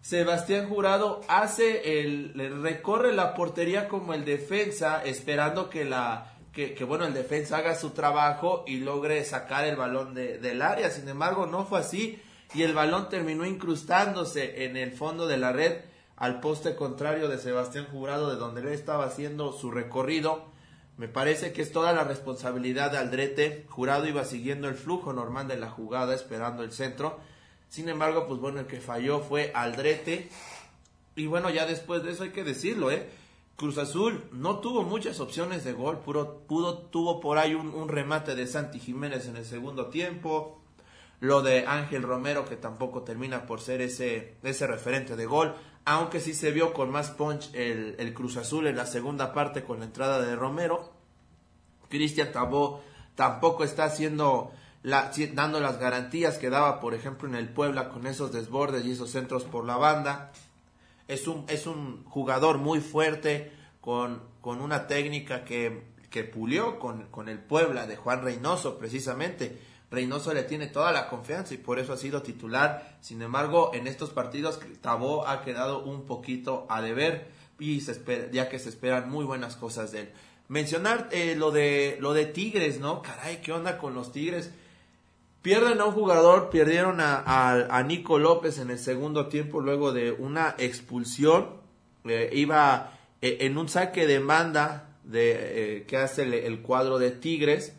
Sebastián 0.00 0.68
Jurado 0.68 1.20
hace 1.28 2.00
el, 2.00 2.32
recorre 2.60 3.12
la 3.12 3.34
portería 3.34 3.86
como 3.86 4.14
el 4.14 4.24
defensa, 4.24 5.04
esperando 5.04 5.70
que 5.70 5.84
la 5.84 6.34
que, 6.52 6.74
bueno 6.82 7.06
el 7.06 7.14
defensa 7.14 7.58
haga 7.58 7.76
su 7.76 7.90
trabajo 7.90 8.64
y 8.66 8.78
logre 8.78 9.24
sacar 9.24 9.64
el 9.64 9.76
balón 9.76 10.12
de, 10.12 10.38
del 10.38 10.60
área. 10.60 10.90
Sin 10.90 11.08
embargo, 11.08 11.46
no 11.46 11.66
fue 11.66 11.78
así 11.78 12.20
y 12.52 12.64
el 12.64 12.74
balón 12.74 13.08
terminó 13.08 13.46
incrustándose 13.46 14.64
en 14.64 14.76
el 14.76 14.90
fondo 14.90 15.28
de 15.28 15.36
la 15.36 15.52
red 15.52 15.93
al 16.16 16.40
poste 16.40 16.76
contrario 16.76 17.28
de 17.28 17.38
Sebastián 17.38 17.86
Jurado, 17.90 18.30
de 18.30 18.36
donde 18.36 18.60
él 18.60 18.68
estaba 18.68 19.04
haciendo 19.04 19.52
su 19.52 19.70
recorrido. 19.70 20.44
Me 20.96 21.08
parece 21.08 21.52
que 21.52 21.62
es 21.62 21.72
toda 21.72 21.92
la 21.92 22.04
responsabilidad 22.04 22.92
de 22.92 22.98
Aldrete. 22.98 23.66
Jurado 23.68 24.06
iba 24.06 24.24
siguiendo 24.24 24.68
el 24.68 24.74
flujo 24.74 25.12
normal 25.12 25.48
de 25.48 25.56
la 25.56 25.70
jugada, 25.70 26.14
esperando 26.14 26.62
el 26.62 26.70
centro. 26.72 27.18
Sin 27.68 27.88
embargo, 27.88 28.26
pues 28.28 28.40
bueno, 28.40 28.60
el 28.60 28.66
que 28.66 28.80
falló 28.80 29.20
fue 29.20 29.50
Aldrete. 29.54 30.28
Y 31.16 31.26
bueno, 31.26 31.50
ya 31.50 31.66
después 31.66 32.04
de 32.04 32.12
eso 32.12 32.22
hay 32.22 32.30
que 32.30 32.44
decirlo, 32.44 32.90
¿eh? 32.92 33.08
Cruz 33.56 33.78
Azul 33.78 34.24
no 34.32 34.58
tuvo 34.58 34.82
muchas 34.82 35.20
opciones 35.20 35.62
de 35.62 35.72
gol, 35.72 36.00
pudo, 36.00 36.78
tuvo 36.90 37.20
por 37.20 37.38
ahí 37.38 37.54
un, 37.54 37.68
un 37.68 37.88
remate 37.88 38.34
de 38.34 38.48
Santi 38.48 38.80
Jiménez 38.80 39.28
en 39.28 39.36
el 39.36 39.44
segundo 39.44 39.86
tiempo, 39.90 40.60
lo 41.20 41.40
de 41.40 41.64
Ángel 41.64 42.02
Romero 42.02 42.44
que 42.44 42.56
tampoco 42.56 43.02
termina 43.02 43.46
por 43.46 43.60
ser 43.60 43.80
ese, 43.80 44.34
ese 44.42 44.66
referente 44.66 45.14
de 45.14 45.26
gol 45.26 45.54
aunque 45.84 46.20
sí 46.20 46.34
se 46.34 46.50
vio 46.50 46.72
con 46.72 46.90
más 46.90 47.10
punch 47.10 47.50
el, 47.54 48.14
Cruz 48.14 48.36
Azul 48.36 48.66
en 48.66 48.76
la 48.76 48.86
segunda 48.86 49.32
parte 49.32 49.64
con 49.64 49.80
la 49.80 49.84
entrada 49.84 50.20
de 50.20 50.34
Romero. 50.34 50.92
Cristian 51.88 52.32
Tabó 52.32 52.82
tampoco 53.14 53.64
está 53.64 53.84
haciendo 53.84 54.52
la, 54.82 55.12
dando 55.34 55.60
las 55.60 55.78
garantías 55.78 56.38
que 56.38 56.50
daba, 56.50 56.80
por 56.80 56.94
ejemplo, 56.94 57.28
en 57.28 57.34
el 57.34 57.48
Puebla 57.48 57.90
con 57.90 58.06
esos 58.06 58.32
desbordes 58.32 58.84
y 58.84 58.92
esos 58.92 59.10
centros 59.10 59.44
por 59.44 59.64
la 59.64 59.76
banda. 59.76 60.32
Es 61.06 61.28
un, 61.28 61.44
es 61.48 61.66
un 61.66 62.04
jugador 62.04 62.58
muy 62.58 62.80
fuerte, 62.80 63.52
con, 63.82 64.22
con 64.40 64.62
una 64.62 64.86
técnica 64.86 65.44
que, 65.44 65.82
que 66.08 66.24
pulió 66.24 66.78
con, 66.78 67.08
con 67.08 67.28
el 67.28 67.38
Puebla 67.38 67.86
de 67.86 67.96
Juan 67.96 68.22
Reynoso, 68.22 68.78
precisamente 68.78 69.60
Reynoso 69.94 70.34
le 70.34 70.42
tiene 70.42 70.66
toda 70.66 70.92
la 70.92 71.08
confianza 71.08 71.54
y 71.54 71.58
por 71.58 71.78
eso 71.78 71.92
ha 71.92 71.96
sido 71.96 72.22
titular. 72.22 72.96
Sin 73.00 73.22
embargo, 73.22 73.70
en 73.72 73.86
estos 73.86 74.10
partidos 74.10 74.60
Tabó 74.80 75.26
ha 75.26 75.42
quedado 75.42 75.84
un 75.84 76.04
poquito 76.04 76.66
a 76.68 76.82
deber 76.82 77.28
y 77.58 77.80
ya 78.32 78.48
que 78.48 78.58
se 78.58 78.68
esperan 78.68 79.08
muy 79.08 79.24
buenas 79.24 79.56
cosas 79.56 79.92
de 79.92 80.00
él. 80.00 80.10
Mencionar 80.48 81.08
eh, 81.12 81.36
lo 81.36 81.50
de 81.50 81.96
lo 82.00 82.12
de 82.12 82.26
Tigres, 82.26 82.80
¿no? 82.80 83.00
Caray, 83.00 83.40
¿qué 83.40 83.52
onda 83.52 83.78
con 83.78 83.94
los 83.94 84.12
Tigres? 84.12 84.50
Pierden 85.40 85.80
a 85.80 85.86
un 85.86 85.92
jugador, 85.92 86.50
perdieron 86.50 86.98
a, 87.00 87.82
Nico 87.86 88.18
López 88.18 88.58
en 88.58 88.70
el 88.70 88.78
segundo 88.78 89.28
tiempo 89.28 89.60
luego 89.60 89.92
de 89.92 90.12
una 90.12 90.54
expulsión. 90.58 91.62
Eh, 92.04 92.30
iba 92.32 92.92
eh, 93.22 93.38
en 93.40 93.56
un 93.56 93.68
saque 93.68 94.06
de 94.06 94.18
banda 94.18 94.96
de, 95.04 95.84
que 95.86 95.96
hace 95.98 96.22
el, 96.46 96.62
cuadro 96.62 96.98
de 96.98 97.10
Tigres. 97.10 97.74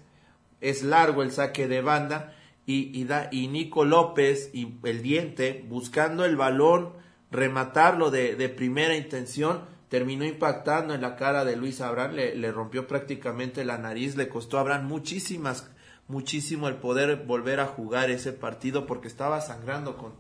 Es 0.62 0.84
largo 0.84 1.24
el 1.24 1.32
saque 1.32 1.68
de 1.68 1.82
banda 1.82 2.34
y, 2.66 3.00
y, 3.00 3.08
y 3.32 3.48
Nico 3.48 3.86
López 3.86 4.50
y 4.54 4.76
el 4.84 5.02
diente 5.02 5.66
buscando 5.68 6.26
el 6.26 6.36
balón, 6.36 6.94
rematarlo 7.32 8.12
de, 8.12 8.36
de 8.36 8.50
primera 8.50 8.96
intención 8.96 9.74
terminó 9.90 10.26
impactando 10.26 10.94
en 10.94 11.02
la 11.02 11.16
cara 11.16 11.46
de 11.46 11.56
Luis 11.56 11.80
Abraham, 11.80 12.14
le, 12.14 12.36
le, 12.36 12.52
rompió 12.52 12.88
prácticamente 12.88 13.64
la 13.64 13.78
nariz, 13.78 14.16
le 14.16 14.28
costó 14.28 14.58
a 14.58 14.62
Abraham 14.62 14.88
muchísimas, 14.88 15.70
muchísimo 16.08 16.68
el 16.68 16.76
poder 16.76 17.24
volver 17.26 17.60
a 17.60 17.68
jugar 17.68 18.10
ese 18.10 18.34
partido 18.34 18.88
porque 18.88 19.08
estaba 19.08 19.42
sangrando 19.42 19.96
con, 19.96 20.14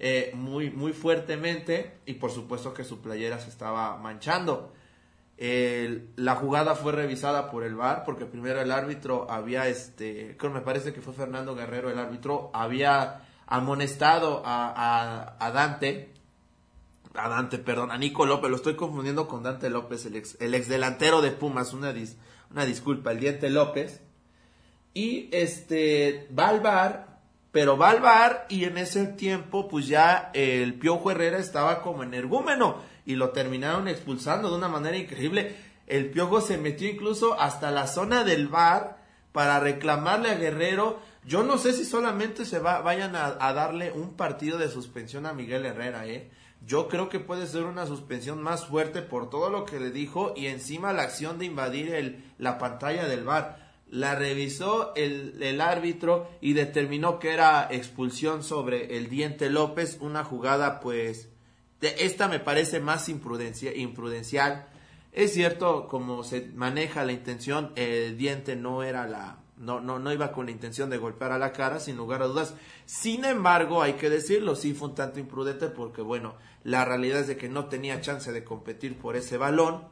eh, 0.00 0.30
muy, 0.34 0.70
muy 0.70 0.92
fuertemente 0.92 1.98
y 2.06 2.14
por 2.14 2.30
supuesto 2.30 2.72
que 2.72 2.84
su 2.84 3.00
playera 3.00 3.40
se 3.40 3.48
estaba 3.48 3.96
manchando. 3.96 4.72
La 5.38 6.34
jugada 6.34 6.74
fue 6.74 6.92
revisada 6.92 7.50
por 7.50 7.62
el 7.62 7.76
VAR 7.76 8.02
porque 8.04 8.26
primero 8.26 8.60
el 8.60 8.72
árbitro 8.72 9.30
había, 9.30 9.68
este, 9.68 10.36
creo 10.36 10.52
me 10.52 10.62
parece 10.62 10.92
que 10.92 11.00
fue 11.00 11.14
Fernando 11.14 11.54
Guerrero 11.54 11.90
el 11.90 11.98
árbitro, 11.98 12.50
había 12.52 13.22
amonestado 13.46 14.42
a, 14.44 15.36
a, 15.38 15.50
Dante, 15.52 16.12
a 17.14 17.28
Dante, 17.28 17.58
perdón, 17.58 17.92
a 17.92 17.98
Nico 17.98 18.26
López, 18.26 18.50
lo 18.50 18.56
estoy 18.56 18.74
confundiendo 18.74 19.28
con 19.28 19.44
Dante 19.44 19.70
López, 19.70 20.06
el 20.06 20.16
ex, 20.16 20.36
el 20.40 20.54
ex 20.54 20.68
delantero 20.68 21.22
de 21.22 21.30
Pumas, 21.30 21.72
una, 21.72 21.94
una 22.50 22.64
disculpa, 22.64 23.12
el 23.12 23.20
diente 23.20 23.48
López. 23.48 24.02
Y 24.92 25.28
este 25.32 26.28
va 26.36 26.48
al 26.48 26.60
VAR 26.60 27.17
pero 27.52 27.76
va 27.76 27.90
al 27.90 28.00
bar 28.00 28.46
y 28.48 28.64
en 28.64 28.78
ese 28.78 29.06
tiempo 29.06 29.68
pues 29.68 29.86
ya 29.86 30.30
el 30.34 30.74
Piojo 30.74 31.10
Herrera 31.10 31.38
estaba 31.38 31.82
como 31.82 32.02
energúmeno 32.02 32.76
y 33.06 33.16
lo 33.16 33.30
terminaron 33.30 33.88
expulsando 33.88 34.50
de 34.50 34.56
una 34.56 34.68
manera 34.68 34.96
increíble. 34.96 35.56
El 35.86 36.10
Piojo 36.10 36.42
se 36.42 36.58
metió 36.58 36.88
incluso 36.88 37.40
hasta 37.40 37.70
la 37.70 37.86
zona 37.86 38.22
del 38.22 38.48
bar 38.48 38.98
para 39.32 39.60
reclamarle 39.60 40.30
a 40.30 40.34
Guerrero. 40.34 41.00
Yo 41.24 41.42
no 41.42 41.56
sé 41.56 41.72
si 41.72 41.86
solamente 41.86 42.44
se 42.44 42.58
va, 42.58 42.82
vayan 42.82 43.16
a, 43.16 43.32
darle 43.52 43.92
un 43.92 44.14
partido 44.14 44.58
de 44.58 44.68
suspensión 44.68 45.24
a 45.24 45.32
Miguel 45.32 45.64
Herrera, 45.64 46.06
¿eh? 46.06 46.30
Yo 46.66 46.88
creo 46.88 47.08
que 47.08 47.20
puede 47.20 47.46
ser 47.46 47.64
una 47.64 47.86
suspensión 47.86 48.42
más 48.42 48.66
fuerte 48.66 49.00
por 49.00 49.30
todo 49.30 49.48
lo 49.48 49.64
que 49.64 49.78
le 49.78 49.90
dijo 49.90 50.34
y 50.36 50.48
encima 50.48 50.92
la 50.92 51.02
acción 51.02 51.38
de 51.38 51.46
invadir 51.46 51.94
el, 51.94 52.24
la 52.36 52.58
pantalla 52.58 53.06
del 53.06 53.24
bar 53.24 53.67
la 53.90 54.14
revisó 54.14 54.92
el, 54.94 55.60
árbitro 55.60 56.28
y 56.40 56.52
determinó 56.52 57.18
que 57.18 57.32
era 57.32 57.68
expulsión 57.70 58.42
sobre 58.42 58.96
el 58.96 59.08
Diente 59.08 59.50
López, 59.50 59.98
una 60.00 60.24
jugada 60.24 60.80
pues 60.80 61.28
de, 61.80 61.94
esta 62.00 62.28
me 62.28 62.40
parece 62.40 62.80
más 62.80 63.08
imprudencia, 63.08 63.74
imprudencial. 63.74 64.66
Es 65.12 65.32
cierto, 65.32 65.88
como 65.88 66.22
se 66.22 66.48
maneja 66.54 67.04
la 67.04 67.12
intención, 67.12 67.72
el 67.76 68.16
Diente 68.16 68.56
no 68.56 68.82
era 68.82 69.06
la 69.06 69.38
no, 69.56 69.80
no, 69.80 69.98
no 69.98 70.12
iba 70.12 70.30
con 70.30 70.46
la 70.46 70.52
intención 70.52 70.88
de 70.88 70.98
golpear 70.98 71.32
a 71.32 71.38
la 71.38 71.52
cara, 71.52 71.80
sin 71.80 71.96
lugar 71.96 72.22
a 72.22 72.26
dudas. 72.26 72.54
Sin 72.86 73.24
embargo, 73.24 73.82
hay 73.82 73.94
que 73.94 74.08
decirlo, 74.08 74.54
sí 74.54 74.72
fue 74.72 74.88
un 74.88 74.94
tanto 74.94 75.18
imprudente 75.18 75.66
porque, 75.68 76.00
bueno, 76.00 76.36
la 76.62 76.84
realidad 76.84 77.20
es 77.20 77.26
de 77.26 77.36
que 77.36 77.48
no 77.48 77.66
tenía 77.66 78.00
chance 78.00 78.30
de 78.30 78.44
competir 78.44 78.96
por 78.96 79.16
ese 79.16 79.36
balón 79.36 79.88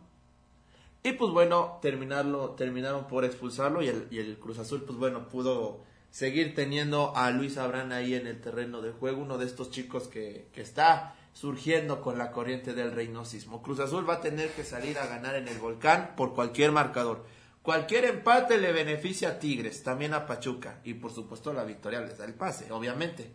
y 1.02 1.12
pues 1.12 1.32
bueno, 1.32 1.78
terminarlo, 1.80 2.50
terminaron 2.50 3.06
por 3.06 3.24
expulsarlo 3.24 3.82
y 3.82 3.88
el, 3.88 4.08
el 4.10 4.38
Cruz 4.38 4.58
Azul 4.58 4.82
pues 4.82 4.98
bueno 4.98 5.28
pudo 5.28 5.80
seguir 6.10 6.54
teniendo 6.54 7.14
a 7.16 7.30
Luis 7.30 7.58
Abrán 7.58 7.92
ahí 7.92 8.14
en 8.14 8.26
el 8.26 8.40
terreno 8.40 8.80
de 8.80 8.90
juego, 8.90 9.22
uno 9.22 9.38
de 9.38 9.46
estos 9.46 9.70
chicos 9.70 10.08
que, 10.08 10.48
que 10.52 10.62
está 10.62 11.14
surgiendo 11.32 12.00
con 12.00 12.16
la 12.16 12.32
corriente 12.32 12.72
del 12.72 12.92
reinosismo. 12.92 13.62
Cruz 13.62 13.80
Azul 13.80 14.08
va 14.08 14.14
a 14.14 14.20
tener 14.20 14.50
que 14.52 14.64
salir 14.64 14.98
a 14.98 15.06
ganar 15.06 15.34
en 15.34 15.46
el 15.48 15.58
volcán 15.58 16.14
por 16.16 16.34
cualquier 16.34 16.72
marcador. 16.72 17.26
Cualquier 17.60 18.06
empate 18.06 18.58
le 18.58 18.72
beneficia 18.72 19.28
a 19.28 19.38
Tigres, 19.38 19.82
también 19.82 20.14
a 20.14 20.24
Pachuca 20.24 20.80
y 20.84 20.94
por 20.94 21.12
supuesto 21.12 21.52
la 21.52 21.64
victoria 21.64 22.00
les 22.00 22.16
da 22.16 22.24
el 22.24 22.32
pase, 22.32 22.72
obviamente. 22.72 23.34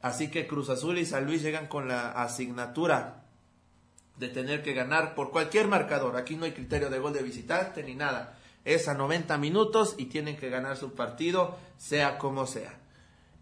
Así 0.00 0.30
que 0.30 0.46
Cruz 0.46 0.70
Azul 0.70 0.98
y 0.98 1.06
San 1.06 1.26
Luis 1.26 1.42
llegan 1.42 1.68
con 1.68 1.86
la 1.86 2.10
asignatura 2.10 3.27
de 4.18 4.28
tener 4.28 4.62
que 4.62 4.74
ganar 4.74 5.14
por 5.14 5.30
cualquier 5.30 5.68
marcador. 5.68 6.16
Aquí 6.16 6.36
no 6.36 6.44
hay 6.44 6.52
criterio 6.52 6.90
de 6.90 6.98
gol 6.98 7.12
de 7.12 7.22
visitante 7.22 7.82
ni 7.82 7.94
nada. 7.94 8.38
Es 8.64 8.88
a 8.88 8.94
90 8.94 9.38
minutos 9.38 9.94
y 9.96 10.06
tienen 10.06 10.36
que 10.36 10.50
ganar 10.50 10.76
su 10.76 10.94
partido, 10.94 11.56
sea 11.76 12.18
como 12.18 12.46
sea. 12.46 12.78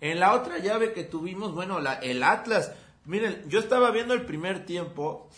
En 0.01 0.21
la 0.21 0.35
otra 0.35 0.59
llave 0.59 0.93
que 0.93 1.05
tuvimos, 1.05 1.55
bueno, 1.55 1.79
el 2.03 2.23
Atlas. 2.23 2.73
Miren, 3.07 3.43
yo 3.49 3.61
estaba 3.61 3.91
viendo 3.91 4.15
el 4.15 4.27
primer 4.27 4.67
tiempo, 4.67 5.31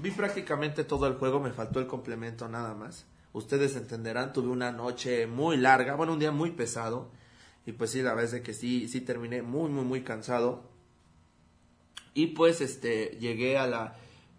vi 0.00 0.10
prácticamente 0.10 0.82
todo 0.82 1.06
el 1.06 1.14
juego, 1.14 1.40
me 1.40 1.52
faltó 1.52 1.78
el 1.78 1.86
complemento 1.86 2.48
nada 2.48 2.74
más. 2.74 3.06
Ustedes 3.32 3.76
entenderán, 3.76 4.32
tuve 4.32 4.48
una 4.48 4.72
noche 4.72 5.26
muy 5.26 5.56
larga, 5.56 5.94
bueno, 5.94 6.14
un 6.14 6.18
día 6.18 6.32
muy 6.32 6.50
pesado. 6.50 7.10
Y 7.64 7.72
pues 7.72 7.90
sí, 7.90 8.02
la 8.02 8.14
verdad 8.14 8.34
es 8.34 8.42
que 8.42 8.54
sí, 8.54 8.88
sí 8.88 9.00
terminé 9.00 9.42
muy, 9.42 9.70
muy, 9.70 9.84
muy 9.84 10.02
cansado. 10.02 10.64
Y 12.14 12.28
pues 12.28 12.60
este, 12.60 13.16
llegué 13.20 13.56
a 13.56 13.66
la, 13.66 13.96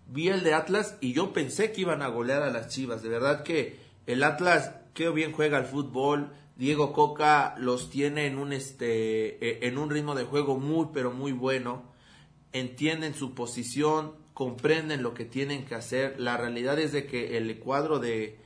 vi 0.07 0.29
el 0.29 0.43
de 0.43 0.53
Atlas 0.53 0.97
y 1.01 1.13
yo 1.13 1.33
pensé 1.33 1.71
que 1.71 1.81
iban 1.81 2.01
a 2.01 2.07
golear 2.07 2.43
a 2.43 2.49
las 2.49 2.69
Chivas. 2.69 3.01
De 3.01 3.09
verdad 3.09 3.43
que 3.43 3.79
el 4.05 4.23
Atlas, 4.23 4.71
qué 4.93 5.09
bien 5.09 5.31
juega 5.31 5.57
el 5.57 5.65
fútbol. 5.65 6.31
Diego 6.55 6.93
Coca 6.93 7.55
los 7.57 7.89
tiene 7.89 8.27
en 8.27 8.37
un 8.37 8.53
este 8.53 9.65
e, 9.65 9.67
en 9.67 9.77
un 9.77 9.89
ritmo 9.89 10.15
de 10.15 10.25
juego 10.25 10.59
muy 10.59 10.87
pero 10.93 11.11
muy 11.11 11.31
bueno. 11.31 11.83
Entienden 12.51 13.15
su 13.15 13.33
posición, 13.33 14.13
comprenden 14.33 15.01
lo 15.01 15.13
que 15.13 15.25
tienen 15.25 15.65
que 15.65 15.75
hacer. 15.75 16.19
La 16.19 16.37
realidad 16.37 16.77
es 16.79 16.91
de 16.91 17.05
que 17.05 17.37
el 17.37 17.59
cuadro 17.59 17.99
de 17.99 18.37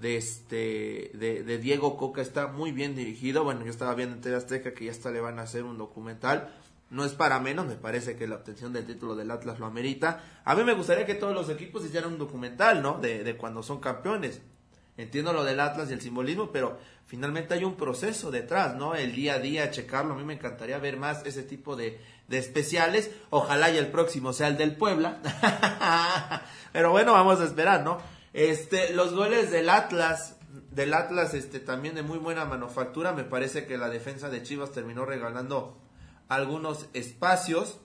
de 0.00 0.16
este 0.16 1.10
de, 1.14 1.58
Diego 1.58 1.96
Coca 1.96 2.22
está 2.22 2.46
muy 2.46 2.72
bien 2.72 2.94
dirigido. 2.94 3.44
Bueno, 3.44 3.64
yo 3.64 3.70
estaba 3.70 3.94
viendo 3.94 4.26
en 4.26 4.34
Azteca 4.34 4.72
que 4.72 4.86
ya 4.86 4.92
hasta 4.92 5.10
le 5.10 5.20
van 5.20 5.38
a 5.38 5.42
hacer 5.42 5.64
un 5.64 5.76
documental 5.76 6.54
no 6.90 7.04
es 7.04 7.12
para 7.12 7.38
menos, 7.38 7.66
me 7.66 7.76
parece 7.76 8.16
que 8.16 8.26
la 8.26 8.36
obtención 8.36 8.72
del 8.72 8.84
título 8.84 9.14
del 9.14 9.30
Atlas 9.30 9.60
lo 9.60 9.66
amerita. 9.66 10.22
A 10.44 10.56
mí 10.56 10.64
me 10.64 10.74
gustaría 10.74 11.06
que 11.06 11.14
todos 11.14 11.34
los 11.34 11.48
equipos 11.48 11.84
hicieran 11.84 12.12
un 12.12 12.18
documental, 12.18 12.82
¿no? 12.82 12.98
De, 12.98 13.22
de 13.22 13.36
cuando 13.36 13.62
son 13.62 13.80
campeones. 13.80 14.40
Entiendo 14.96 15.32
lo 15.32 15.44
del 15.44 15.60
Atlas 15.60 15.88
y 15.88 15.94
el 15.94 16.00
simbolismo, 16.00 16.50
pero 16.50 16.78
finalmente 17.06 17.54
hay 17.54 17.64
un 17.64 17.76
proceso 17.76 18.30
detrás, 18.30 18.74
¿no? 18.74 18.94
El 18.94 19.14
día 19.14 19.34
a 19.34 19.38
día, 19.38 19.70
checarlo. 19.70 20.14
A 20.14 20.16
mí 20.16 20.24
me 20.24 20.34
encantaría 20.34 20.78
ver 20.78 20.96
más 20.96 21.24
ese 21.24 21.44
tipo 21.44 21.76
de, 21.76 22.00
de 22.28 22.38
especiales. 22.38 23.10
Ojalá 23.30 23.70
y 23.70 23.78
el 23.78 23.86
próximo 23.86 24.32
sea 24.32 24.48
el 24.48 24.56
del 24.56 24.76
Puebla. 24.76 25.20
pero 26.72 26.90
bueno, 26.90 27.12
vamos 27.12 27.40
a 27.40 27.44
esperar, 27.44 27.82
¿no? 27.82 27.98
Este, 28.32 28.92
los 28.92 29.14
goles 29.14 29.50
del 29.50 29.70
Atlas, 29.70 30.36
del 30.70 30.92
Atlas, 30.92 31.34
este, 31.34 31.60
también 31.60 31.94
de 31.94 32.02
muy 32.02 32.18
buena 32.18 32.44
manufactura. 32.44 33.12
Me 33.12 33.24
parece 33.24 33.66
que 33.66 33.78
la 33.78 33.88
defensa 33.88 34.28
de 34.28 34.42
Chivas 34.42 34.72
terminó 34.72 35.04
regalando 35.04 35.78
algunos 36.30 36.86
espacios. 36.94 37.80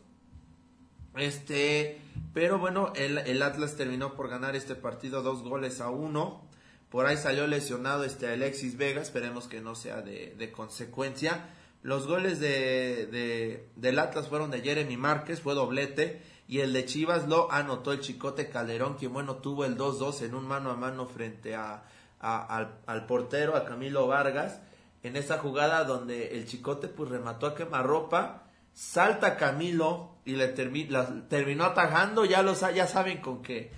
Este, 1.18 2.00
pero 2.34 2.60
bueno, 2.60 2.94
el, 2.96 3.42
Atlas 3.42 3.75
terminó 3.75 4.14
por 4.14 4.30
ganar 4.30 4.56
este 4.56 4.75
partido 4.75 5.22
dos 5.22 5.44
goles 5.44 5.82
a 5.82 5.90
uno. 5.90 6.46
Por 6.90 7.08
ahí 7.08 7.18
salió 7.18 7.48
lesionado 7.48 8.06
este 8.06 8.32
Alexis 8.32 8.78
Vega, 8.78 9.02
esperemos 9.02 9.48
que 9.48 9.60
no 9.60 9.75
sea 9.75 10.02
de, 10.02 10.52
consecuencia. 10.56 11.50
Los 11.82 12.08
goles 12.08 12.40
de, 12.40 13.08
de, 13.08 13.68
del 13.75 14.00
Atlas 14.00 14.30
fueron 14.30 14.52
de 14.52 14.62
Jeremy 14.62 14.96
Márquez, 14.96 15.42
fue 15.42 15.56
doblete. 15.56 16.22
Y 16.48 16.60
el 16.60 16.74
de 16.74 16.86
Chivas 16.86 17.28
lo 17.28 17.52
anotó 17.52 17.92
el 17.92 18.02
Chicote 18.02 18.50
Calderón, 18.50 18.98
quien 18.98 19.12
bueno 19.12 19.38
tuvo 19.38 19.66
el 19.66 19.75
2-2 19.75 20.22
en 20.22 20.36
un 20.36 20.48
mano 20.48 20.70
a 20.70 20.75
mano 20.75 21.08
frente 21.08 21.56
a, 21.56 21.84
a 22.20 22.56
al, 22.56 22.78
al, 22.86 23.08
portero, 23.08 23.56
a 23.56 23.66
Camilo 23.66 24.06
Vargas 24.06 24.60
en 25.08 25.16
esa 25.16 25.38
jugada 25.38 25.84
donde 25.84 26.36
el 26.36 26.46
Chicote 26.46 26.88
pues 26.88 27.10
remató 27.10 27.48
a 27.48 27.56
quemarropa, 27.56 28.44
salta 28.74 29.38
Camilo 29.38 30.16
y 30.26 30.36
le 30.36 30.48
terminó 30.48 31.64
atajando, 31.64 32.26
ya, 32.26 32.42
los, 32.42 32.62
ya 32.74 32.88
saben 32.88 33.20
con 33.22 33.44
qué, 33.44 33.72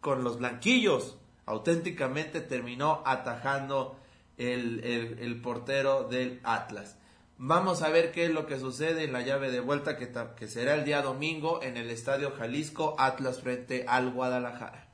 con 0.00 0.24
los 0.24 0.38
blanquillos, 0.38 1.18
auténticamente 1.46 2.40
terminó 2.40 3.02
atajando 3.06 3.96
el, 4.36 4.80
el, 4.82 5.40
portero 5.40 6.08
del 6.08 6.40
Atlas. 6.42 6.98
Vamos 7.38 7.82
a 7.82 7.88
ver 7.88 8.10
qué 8.10 8.24
es 8.24 8.30
lo 8.30 8.46
que 8.46 8.58
sucede 8.58 9.04
en 9.04 9.12
la 9.12 9.22
llave 9.22 9.50
de 9.50 9.60
vuelta 9.60 9.96
que, 9.96 10.12
que 10.36 10.48
será 10.48 10.74
el 10.74 10.84
día 10.84 11.02
domingo 11.02 11.62
en 11.62 11.76
el 11.76 11.90
Estadio 11.90 12.32
Jalisco, 12.32 12.96
Atlas 12.98 13.40
frente 13.40 13.84
al 13.86 14.10
Guadalajara. 14.10 14.88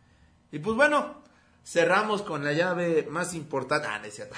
Y 0.52 0.58
pues 0.58 0.76
bueno, 0.76 1.22
cerramos 1.68 2.22
con 2.22 2.44
la 2.44 2.52
llave 2.52 3.06
más 3.10 3.34
importante. 3.34 3.88
Ah, 3.90 3.98
no 3.98 4.06
es 4.06 4.14
cierto. 4.14 4.34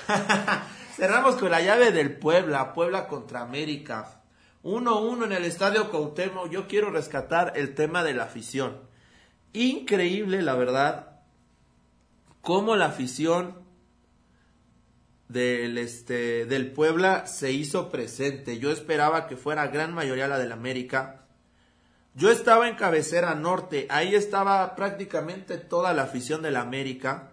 cerramos 0.96 1.36
con 1.36 1.50
la 1.50 1.60
llave 1.60 1.92
del 1.92 2.16
Puebla, 2.16 2.72
Puebla 2.72 3.06
contra 3.06 3.42
América. 3.42 4.22
1-1 4.64 5.26
en 5.26 5.32
el 5.32 5.44
Estadio 5.44 5.90
Cuauhtémoc. 5.90 6.50
Yo 6.50 6.66
quiero 6.66 6.90
rescatar 6.90 7.52
el 7.54 7.74
tema 7.74 8.02
de 8.02 8.14
la 8.14 8.24
afición. 8.24 8.78
Increíble, 9.52 10.42
la 10.42 10.54
verdad, 10.54 11.20
cómo 12.40 12.74
la 12.74 12.86
afición 12.86 13.60
del 15.28 15.78
este 15.78 16.46
del 16.46 16.72
Puebla 16.72 17.28
se 17.28 17.52
hizo 17.52 17.90
presente. 17.90 18.58
Yo 18.58 18.72
esperaba 18.72 19.28
que 19.28 19.36
fuera 19.36 19.68
gran 19.68 19.94
mayoría 19.94 20.26
la 20.26 20.38
del 20.38 20.50
América. 20.50 21.26
Yo 22.14 22.30
estaba 22.30 22.68
en 22.68 22.74
cabecera 22.74 23.34
norte, 23.36 23.86
ahí 23.88 24.16
estaba 24.16 24.74
prácticamente 24.74 25.58
toda 25.58 25.94
la 25.94 26.02
afición 26.02 26.42
del 26.42 26.56
América. 26.56 27.32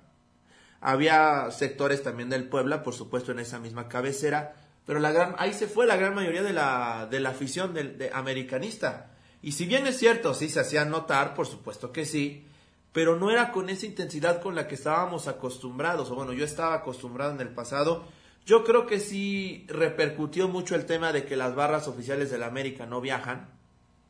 Había 0.81 1.49
sectores 1.49 2.03
también 2.03 2.29
del 2.29 2.47
Puebla, 2.47 2.83
por 2.83 2.93
supuesto, 2.93 3.31
en 3.31 3.39
esa 3.39 3.59
misma 3.59 3.87
cabecera, 3.87 4.55
pero 4.85 4.99
la 4.99 5.11
gran, 5.11 5.35
ahí 5.39 5.53
se 5.53 5.67
fue 5.67 5.87
la 5.87 5.97
gran 5.97 6.13
mayoría 6.13 6.43
de 6.43 6.53
la, 6.53 7.07
de 7.09 7.19
la 7.19 7.29
afición 7.29 7.73
de, 7.73 8.11
americanista. 8.13 9.11
Y 9.41 9.53
si 9.53 9.65
bien 9.65 9.87
es 9.87 9.97
cierto, 9.97 10.35
sí 10.35 10.47
se 10.47 10.59
hacía 10.59 10.85
notar, 10.85 11.33
por 11.33 11.47
supuesto 11.47 11.91
que 11.91 12.05
sí, 12.05 12.45
pero 12.93 13.15
no 13.15 13.31
era 13.31 13.51
con 13.51 13.69
esa 13.69 13.87
intensidad 13.87 14.41
con 14.41 14.53
la 14.53 14.67
que 14.67 14.75
estábamos 14.75 15.27
acostumbrados, 15.27 16.11
o 16.11 16.15
bueno, 16.15 16.33
yo 16.33 16.45
estaba 16.45 16.75
acostumbrado 16.75 17.33
en 17.33 17.41
el 17.41 17.49
pasado. 17.49 18.05
Yo 18.45 18.63
creo 18.63 18.85
que 18.85 18.99
sí 18.99 19.65
repercutió 19.67 20.47
mucho 20.47 20.75
el 20.75 20.85
tema 20.85 21.11
de 21.11 21.25
que 21.25 21.35
las 21.35 21.55
barras 21.55 21.87
oficiales 21.87 22.29
del 22.29 22.43
América 22.43 22.85
no 22.85 23.01
viajan, 23.01 23.56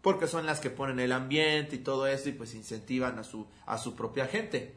porque 0.01 0.27
son 0.27 0.45
las 0.45 0.59
que 0.59 0.69
ponen 0.69 0.99
el 0.99 1.11
ambiente 1.11 1.75
y 1.75 1.79
todo 1.79 2.07
eso 2.07 2.29
y 2.29 2.33
pues 2.33 2.53
incentivan 2.55 3.19
a 3.19 3.23
su, 3.23 3.47
a 3.65 3.77
su 3.77 3.95
propia 3.95 4.27
gente. 4.27 4.75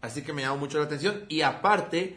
Así 0.00 0.22
que 0.22 0.32
me 0.32 0.42
llamó 0.42 0.58
mucho 0.58 0.78
la 0.78 0.84
atención 0.84 1.24
y 1.28 1.42
aparte 1.42 2.16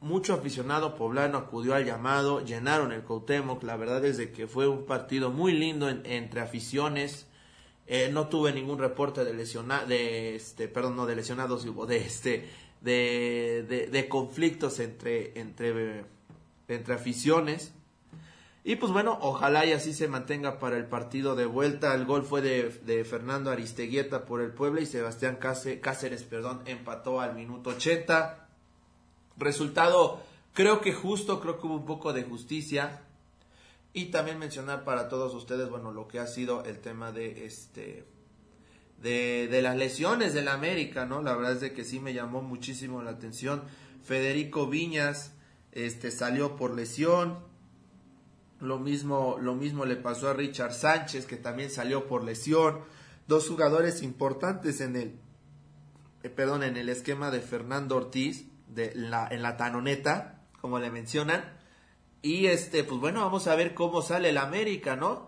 mucho 0.00 0.34
aficionado 0.34 0.94
poblano 0.94 1.38
acudió 1.38 1.74
al 1.74 1.84
llamado, 1.84 2.44
llenaron 2.44 2.92
el 2.92 3.02
Coutemoc, 3.02 3.62
la 3.62 3.76
verdad 3.76 4.04
es 4.04 4.18
que 4.30 4.46
fue 4.46 4.68
un 4.68 4.86
partido 4.86 5.30
muy 5.30 5.52
lindo 5.52 5.88
entre 5.88 6.40
aficiones, 6.40 7.26
eh, 7.86 8.10
no 8.12 8.28
tuve 8.28 8.52
ningún 8.52 8.78
reporte 8.78 9.24
de 9.24 9.34
lesionados, 9.34 9.88
de 9.88 10.36
este, 10.36 10.68
perdón, 10.68 10.96
no 10.96 11.06
de 11.06 11.16
lesionados, 11.16 11.64
de 11.88 11.96
este, 11.96 12.48
de, 12.80 13.88
de, 13.90 14.08
conflictos 14.08 14.78
entre, 14.78 15.38
entre, 15.40 16.04
entre 16.68 16.94
aficiones. 16.94 17.72
Y 18.68 18.76
pues 18.76 18.92
bueno, 18.92 19.16
ojalá 19.22 19.64
y 19.64 19.72
así 19.72 19.94
se 19.94 20.08
mantenga 20.08 20.58
para 20.58 20.76
el 20.76 20.84
partido 20.84 21.34
de 21.34 21.46
vuelta. 21.46 21.94
El 21.94 22.04
gol 22.04 22.22
fue 22.22 22.42
de, 22.42 23.02
Fernando 23.06 23.50
Aristeguieta 23.50 24.26
por 24.26 24.42
el 24.42 24.52
Puebla 24.52 24.82
y 24.82 24.86
Sebastián 24.86 25.38
Cáceres, 25.40 26.22
perdón, 26.24 26.60
empató 26.66 27.22
al 27.22 27.34
minuto 27.34 27.70
80. 27.70 28.46
Resultado, 29.38 30.20
creo 30.52 30.82
que 30.82 30.92
justo, 30.92 31.40
creo 31.40 31.58
que 31.58 31.66
hubo 31.66 31.76
un 31.76 31.86
poco 31.86 32.12
de 32.12 32.24
justicia. 32.24 33.04
Y 33.94 34.10
también 34.10 34.38
mencionar 34.38 34.84
para 34.84 35.08
todos 35.08 35.32
ustedes, 35.32 35.70
bueno, 35.70 35.90
lo 35.90 36.06
que 36.06 36.18
ha 36.18 36.26
sido 36.26 36.62
el 36.66 36.78
tema 36.80 37.10
de 37.10 37.46
este 37.46 38.04
de, 39.00 39.48
de 39.50 39.62
las 39.62 39.78
lesiones 39.78 40.34
del 40.34 40.48
América, 40.48 41.06
¿no? 41.06 41.22
La 41.22 41.34
verdad 41.34 41.52
es 41.52 41.62
de 41.62 41.72
que 41.72 41.84
sí 41.84 42.00
me 42.00 42.12
llamó 42.12 42.42
muchísimo 42.42 43.00
la 43.00 43.12
atención. 43.12 43.62
Federico 44.04 44.66
Viñas 44.66 45.32
este 45.72 46.10
salió 46.10 46.56
por 46.56 46.74
lesión. 46.74 47.47
Lo 48.60 48.78
mismo, 48.78 49.36
lo 49.40 49.54
mismo 49.54 49.84
le 49.84 49.96
pasó 49.96 50.28
a 50.28 50.34
Richard 50.34 50.72
Sánchez, 50.72 51.26
que 51.26 51.36
también 51.36 51.70
salió 51.70 52.06
por 52.06 52.24
lesión. 52.24 52.80
Dos 53.28 53.48
jugadores 53.48 54.02
importantes 54.02 54.80
en 54.80 54.96
el, 54.96 55.20
eh, 56.22 56.28
perdón, 56.28 56.62
en 56.64 56.76
el 56.76 56.88
esquema 56.88 57.30
de 57.30 57.40
Fernando 57.40 57.96
Ortiz 57.96 58.46
de 58.66 58.92
la, 58.94 59.28
en 59.30 59.42
la 59.42 59.56
tanoneta, 59.56 60.42
como 60.60 60.78
le 60.78 60.90
mencionan. 60.90 61.56
Y 62.20 62.46
este, 62.46 62.82
pues 62.84 63.00
bueno, 63.00 63.20
vamos 63.20 63.46
a 63.46 63.54
ver 63.54 63.74
cómo 63.74 64.02
sale 64.02 64.30
el 64.30 64.38
América, 64.38 64.96
¿no? 64.96 65.27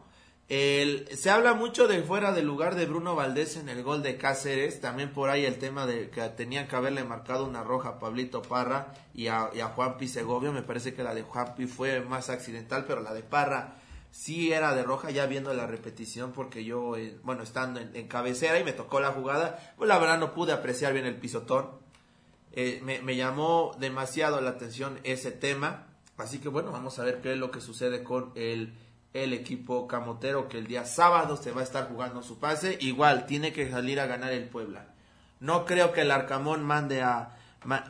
El, 0.51 1.07
se 1.17 1.31
habla 1.31 1.55
mucho 1.55 1.87
de 1.87 2.03
fuera 2.03 2.33
del 2.33 2.45
lugar 2.45 2.75
de 2.75 2.85
Bruno 2.85 3.15
Valdés 3.15 3.57
en 3.57 3.69
el 3.69 3.85
gol 3.85 4.03
de 4.03 4.19
Cáceres. 4.19 4.81
También 4.81 5.13
por 5.13 5.31
ahí 5.31 5.47
el 5.47 5.59
tema 5.59 5.87
de 5.87 6.11
que 6.11 6.21
tenían 6.31 6.67
que 6.67 6.77
haberle 6.77 7.05
marcado 7.05 7.47
una 7.47 7.63
roja 7.63 7.91
a 7.91 7.99
Pablito 8.01 8.43
Parra 8.43 8.93
y 9.15 9.29
a, 9.29 9.49
Juanpi 9.75 10.09
Segovia. 10.09 10.51
Me 10.51 10.63
parece 10.63 10.93
que 10.93 11.05
la 11.05 11.15
de 11.15 11.23
Juanpi 11.23 11.67
fue 11.67 12.01
más 12.01 12.31
accidental, 12.31 12.85
pero 12.87 13.01
la 13.01 13.15
de 13.15 13.23
Parra 13.23 13.77
sí 14.11 14.53
era 14.53 14.75
de 14.75 14.83
roja 14.83 15.13
ya 15.13 15.27
viendo 15.27 15.55
la 15.55 15.69
repetición 15.69 16.33
porque 16.33 16.65
yo, 16.65 16.97
eh, 16.97 17.17
bueno, 17.23 17.45
estando 17.45 17.79
en, 17.79 17.95
en, 17.95 18.09
cabecera 18.09 18.59
y 18.59 18.65
me 18.65 18.73
tocó 18.73 18.99
la 18.99 19.13
jugada, 19.13 19.75
pues 19.79 19.87
la 19.87 19.99
verdad 19.99 20.19
no 20.19 20.35
pude 20.35 20.53
apreciar 20.53 20.93
bien 20.93 21.07
el 21.07 21.17
pisotón. 21.17 21.79
Eh, 22.53 22.81
me, 22.83 23.15
llamó 23.15 23.77
demasiado 23.79 24.41
la 24.41 24.51
atención 24.51 24.99
ese 25.05 25.31
tema. 25.31 25.87
Así 26.17 26.39
que 26.39 26.49
bueno, 26.49 26.73
vamos 26.73 26.99
a 26.99 27.05
ver 27.05 27.21
qué 27.21 27.33
es 27.33 27.39
lo 27.39 27.51
que 27.51 27.61
sucede 27.61 28.03
con 28.03 28.33
el, 28.35 28.75
el 29.13 29.33
equipo 29.33 29.87
camotero 29.87 30.49
que 30.49 30.59
el 30.59 30.67
día 30.67 30.85
sábado 30.85 31.37
se 31.37 31.53
va 31.53 31.61
a 31.61 31.65
estar 31.65 31.89
jugando 31.89 32.23
su 32.23 32.39
pase. 32.39 32.79
Igual, 32.81 33.27
tiene 33.27 33.53
que 33.53 33.71
salir 33.71 34.01
a 34.01 34.07
ganar 34.07 34.33
el 34.33 34.49
Puebla. 34.49 34.87
No 35.41 35.65
creo 35.65 35.93
que 35.93 36.03
el 36.03 36.11
Arcamón 36.11 36.65
mande 36.65 37.03
a 37.03 37.37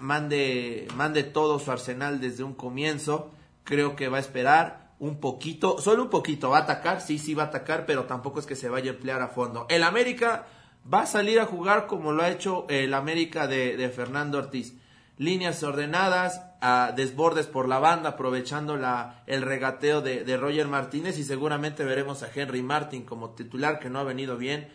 mande 0.01 0.89
mande 0.97 1.23
todo 1.23 1.59
su 1.59 1.71
arsenal 1.71 2.21
desde 2.21 2.45
un 2.45 2.55
comienzo. 2.55 3.33
Creo 3.65 3.97
que 3.97 4.09
va 4.09 4.17
a 4.17 4.21
esperar 4.21 4.91
un 4.99 5.19
poquito, 5.19 5.79
solo 5.81 6.05
un 6.05 6.11
poquito. 6.11 6.51
Va 6.51 6.59
a 6.59 6.63
atacar, 6.63 7.01
sí, 7.01 7.19
sí 7.19 7.35
va 7.35 7.45
a 7.45 7.47
atacar, 7.47 7.87
pero 7.87 8.05
tampoco 8.05 8.39
es 8.39 8.47
que 8.47 8.57
se 8.57 8.69
vaya 8.69 8.91
a 8.91 8.95
emplear 8.95 9.21
a 9.23 9.29
fondo. 9.29 9.67
El 9.69 9.83
América 9.83 10.47
va 10.93 11.03
a 11.03 11.07
salir 11.07 11.41
a 11.41 11.47
jugar 11.47 11.87
como 11.87 12.13
lo 12.13 12.23
ha 12.23 12.31
hecho 12.31 12.67
el 12.69 12.95
América 12.95 13.47
de, 13.47 13.91
Fernando 13.95 14.39
Ortiz. 14.39 14.75
Líneas 15.19 15.63
ordenadas, 15.63 16.43
a 16.61 16.93
desbordes 16.95 17.47
por 17.47 17.69
la 17.69 17.79
banda, 17.79 18.11
aprovechando 18.11 18.77
la, 18.77 19.23
el 19.27 19.43
regateo 19.43 20.03
de, 20.03 20.37
Roger 20.37 20.69
Martínez 20.69 21.19
y 21.19 21.25
seguramente 21.25 21.85
veremos 21.85 22.23
a 22.23 22.31
Henry 22.35 22.63
Martin 22.63 23.05
como 23.05 23.31
titular 23.31 23.79
que 23.79 23.89
no 23.89 23.99
ha 23.99 24.05
venido 24.05 24.37
bien. 24.37 24.69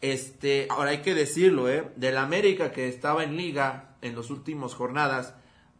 Este, 0.00 0.68
ahora 0.70 0.90
hay 0.90 1.02
que 1.02 1.14
decirlo, 1.14 1.68
¿eh? 1.68 1.90
Del 1.96 2.16
América 2.16 2.72
que 2.72 2.88
estaba 2.88 3.24
en 3.24 3.36
liga 3.36 3.96
en 4.00 4.16
las 4.16 4.30
últimas 4.30 4.74
jornadas, 4.74 5.34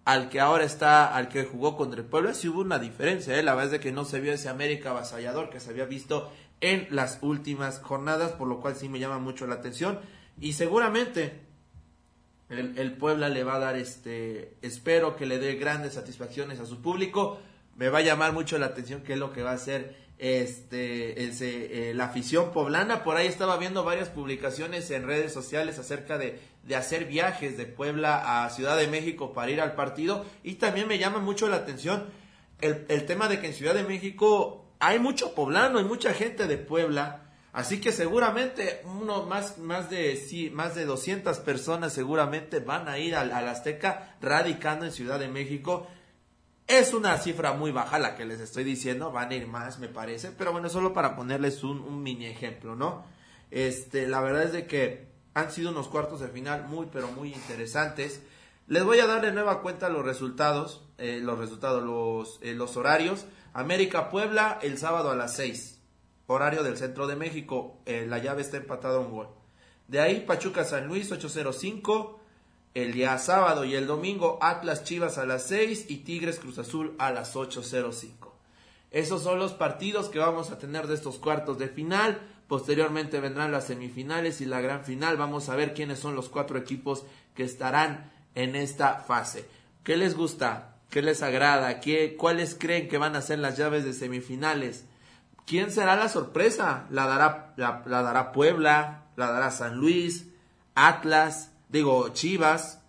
al 0.04 0.28
que 0.28 0.40
ahora 0.40 0.64
está, 0.64 1.14
al 1.14 1.28
que 1.28 1.44
jugó 1.44 1.76
contra 1.76 2.00
el 2.00 2.06
Puebla, 2.06 2.34
sí 2.34 2.48
hubo 2.48 2.60
una 2.60 2.78
diferencia, 2.78 3.38
¿eh? 3.38 3.42
La 3.42 3.54
verdad 3.54 3.74
es 3.74 3.80
que 3.80 3.92
no 3.92 4.04
se 4.04 4.20
vio 4.20 4.32
ese 4.32 4.48
América 4.48 4.90
avasallador 4.90 5.50
que 5.50 5.60
se 5.60 5.70
había 5.70 5.84
visto 5.84 6.30
en 6.60 6.88
las 6.90 7.18
últimas 7.22 7.78
jornadas, 7.80 8.32
por 8.32 8.48
lo 8.48 8.60
cual 8.60 8.74
sí 8.74 8.88
me 8.88 8.98
llama 8.98 9.18
mucho 9.18 9.46
la 9.46 9.54
atención. 9.54 10.00
Y 10.40 10.54
seguramente 10.54 11.47
el, 12.50 12.92
Puebla 12.92 13.28
le 13.28 13.44
va 13.44 13.56
a 13.56 13.58
dar 13.58 13.76
este, 13.76 14.54
espero 14.62 15.16
que 15.16 15.26
le 15.26 15.38
dé 15.38 15.56
grandes 15.56 15.94
satisfacciones 15.94 16.60
a 16.60 16.66
su 16.66 16.80
público. 16.80 17.40
Me 17.76 17.90
va 17.90 17.98
a 17.98 18.02
llamar 18.02 18.32
mucho 18.32 18.58
la 18.58 18.66
atención 18.66 19.02
qué 19.02 19.12
es 19.14 19.18
lo 19.18 19.32
que 19.32 19.42
va 19.42 19.50
a 19.50 19.54
hacer 19.54 19.96
este, 20.18 21.24
ese, 21.24 21.90
eh, 21.90 21.94
la 21.94 22.06
afición 22.06 22.52
poblana. 22.52 23.04
Por 23.04 23.16
ahí 23.16 23.26
estaba 23.26 23.56
viendo 23.58 23.84
varias 23.84 24.08
publicaciones 24.08 24.90
en 24.90 25.06
redes 25.06 25.32
sociales 25.32 25.78
acerca 25.78 26.16
de, 26.16 26.40
de 26.64 26.76
hacer 26.76 27.04
viajes 27.04 27.56
de 27.56 27.66
Puebla 27.66 28.44
a 28.44 28.50
Ciudad 28.50 28.78
de 28.78 28.88
México 28.88 29.32
para 29.34 29.50
ir 29.50 29.60
al 29.60 29.74
partido. 29.74 30.24
Y 30.42 30.54
también 30.54 30.88
me 30.88 30.98
llama 30.98 31.18
mucho 31.18 31.48
la 31.48 31.56
atención 31.56 32.06
el, 32.60 32.86
el 32.88 33.04
tema 33.04 33.28
de 33.28 33.40
que 33.40 33.48
en 33.48 33.54
Ciudad 33.54 33.74
de 33.74 33.84
México 33.84 34.64
hay 34.80 34.98
mucho 34.98 35.34
poblano, 35.34 35.78
hay 35.78 35.84
mucha 35.84 36.14
gente 36.14 36.46
de 36.46 36.56
Puebla, 36.56 37.27
así 37.52 37.80
que 37.80 37.92
seguramente 37.92 38.82
uno 38.84 39.26
más, 39.26 39.58
más 39.58 39.90
de 39.90 40.16
sí, 40.16 40.50
más 40.50 40.74
de 40.74 40.84
200 40.84 41.38
personas 41.40 41.92
seguramente 41.92 42.60
van 42.60 42.88
a 42.88 42.98
ir 42.98 43.14
al, 43.14 43.32
Azteca 43.32 44.16
radicando 44.20 44.84
en 44.84 44.92
Ciudad 44.92 45.18
de 45.18 45.28
México. 45.28 45.86
Es 46.66 46.92
una 46.92 47.16
cifra 47.18 47.54
muy 47.54 47.72
baja 47.72 47.98
la 47.98 48.14
que 48.14 48.26
les 48.26 48.40
estoy 48.40 48.64
diciendo, 48.64 49.10
van 49.10 49.30
a 49.30 49.34
ir 49.34 49.46
más 49.46 49.78
me 49.78 49.88
parece, 49.88 50.32
pero 50.32 50.52
bueno, 50.52 50.68
solo 50.68 50.92
para 50.92 51.16
ponerles 51.16 51.64
un, 51.64 51.80
un 51.80 52.02
mini 52.02 52.26
ejemplo, 52.26 52.74
¿no? 52.74 53.04
Este, 53.50 54.06
la 54.06 54.20
verdad 54.20 54.42
es 54.44 54.52
de 54.52 54.66
que 54.66 55.08
han 55.34 55.50
sido 55.50 55.70
unos 55.70 55.88
cuartos 55.88 56.20
de 56.20 56.28
final 56.28 56.66
muy, 56.68 56.88
pero 56.92 57.08
muy 57.08 57.32
interesantes. 57.32 58.22
Les 58.66 58.84
voy 58.84 58.98
a 58.98 59.06
dar 59.06 59.22
de 59.22 59.32
nueva 59.32 59.62
cuenta 59.62 59.88
los 59.88 60.04
resultados, 60.04 60.82
eh, 60.98 61.20
los 61.22 61.38
resultados, 61.38 61.82
los, 61.82 62.38
eh, 62.42 62.54
los 62.54 62.76
horarios. 62.76 63.24
América 63.52 64.10
Puebla 64.10 64.58
el 64.62 64.78
sábado 64.78 65.10
a 65.10 65.16
las 65.16 65.34
6, 65.36 65.77
horario 66.28 66.62
del 66.62 66.76
centro 66.76 67.08
de 67.08 67.16
México. 67.16 67.80
Eh, 67.84 68.06
la 68.08 68.18
llave 68.18 68.42
está 68.42 68.58
empatada 68.58 68.96
a 68.96 69.00
un 69.00 69.10
gol. 69.10 69.28
De 69.88 70.00
ahí 70.00 70.20
Pachuca 70.20 70.64
San 70.64 70.86
Luis 70.86 71.10
805 71.10 72.20
el 72.74 72.92
día 72.92 73.18
sábado 73.18 73.64
y 73.64 73.74
el 73.74 73.86
domingo 73.86 74.38
Atlas 74.40 74.84
Chivas 74.84 75.18
a 75.18 75.26
las 75.26 75.44
6 75.44 75.86
y 75.88 75.98
Tigres 75.98 76.38
Cruz 76.38 76.58
Azul 76.58 76.94
a 76.98 77.10
las 77.10 77.34
805. 77.34 78.36
Esos 78.90 79.22
son 79.22 79.38
los 79.38 79.52
partidos 79.52 80.08
que 80.08 80.18
vamos 80.18 80.50
a 80.50 80.58
tener 80.58 80.86
de 80.86 80.94
estos 80.94 81.18
cuartos 81.18 81.58
de 81.58 81.68
final. 81.68 82.20
Posteriormente 82.46 83.20
vendrán 83.20 83.50
las 83.50 83.66
semifinales 83.66 84.40
y 84.40 84.46
la 84.46 84.60
gran 84.60 84.84
final. 84.84 85.16
Vamos 85.16 85.48
a 85.48 85.56
ver 85.56 85.74
quiénes 85.74 85.98
son 85.98 86.14
los 86.14 86.28
cuatro 86.28 86.58
equipos 86.58 87.04
que 87.34 87.42
estarán 87.42 88.12
en 88.34 88.54
esta 88.54 89.00
fase. 89.00 89.46
¿Qué 89.82 89.96
les 89.96 90.14
gusta? 90.14 90.76
¿Qué 90.90 91.02
les 91.02 91.22
agrada? 91.22 91.80
¿Qué, 91.80 92.16
¿Cuáles 92.16 92.54
creen 92.54 92.88
que 92.88 92.98
van 92.98 93.16
a 93.16 93.22
ser 93.22 93.38
las 93.40 93.56
llaves 93.56 93.84
de 93.84 93.92
semifinales? 93.92 94.84
¿Quién 95.48 95.70
será 95.70 95.96
la 95.96 96.10
sorpresa? 96.10 96.84
¿La 96.90 97.06
dará, 97.06 97.54
la, 97.56 97.82
dará 97.86 98.32
Puebla? 98.32 99.04
¿La 99.16 99.30
dará 99.32 99.50
San 99.50 99.76
Luis? 99.76 100.28
¿Atlas? 100.74 101.52
Digo, 101.70 102.10
Chivas? 102.10 102.82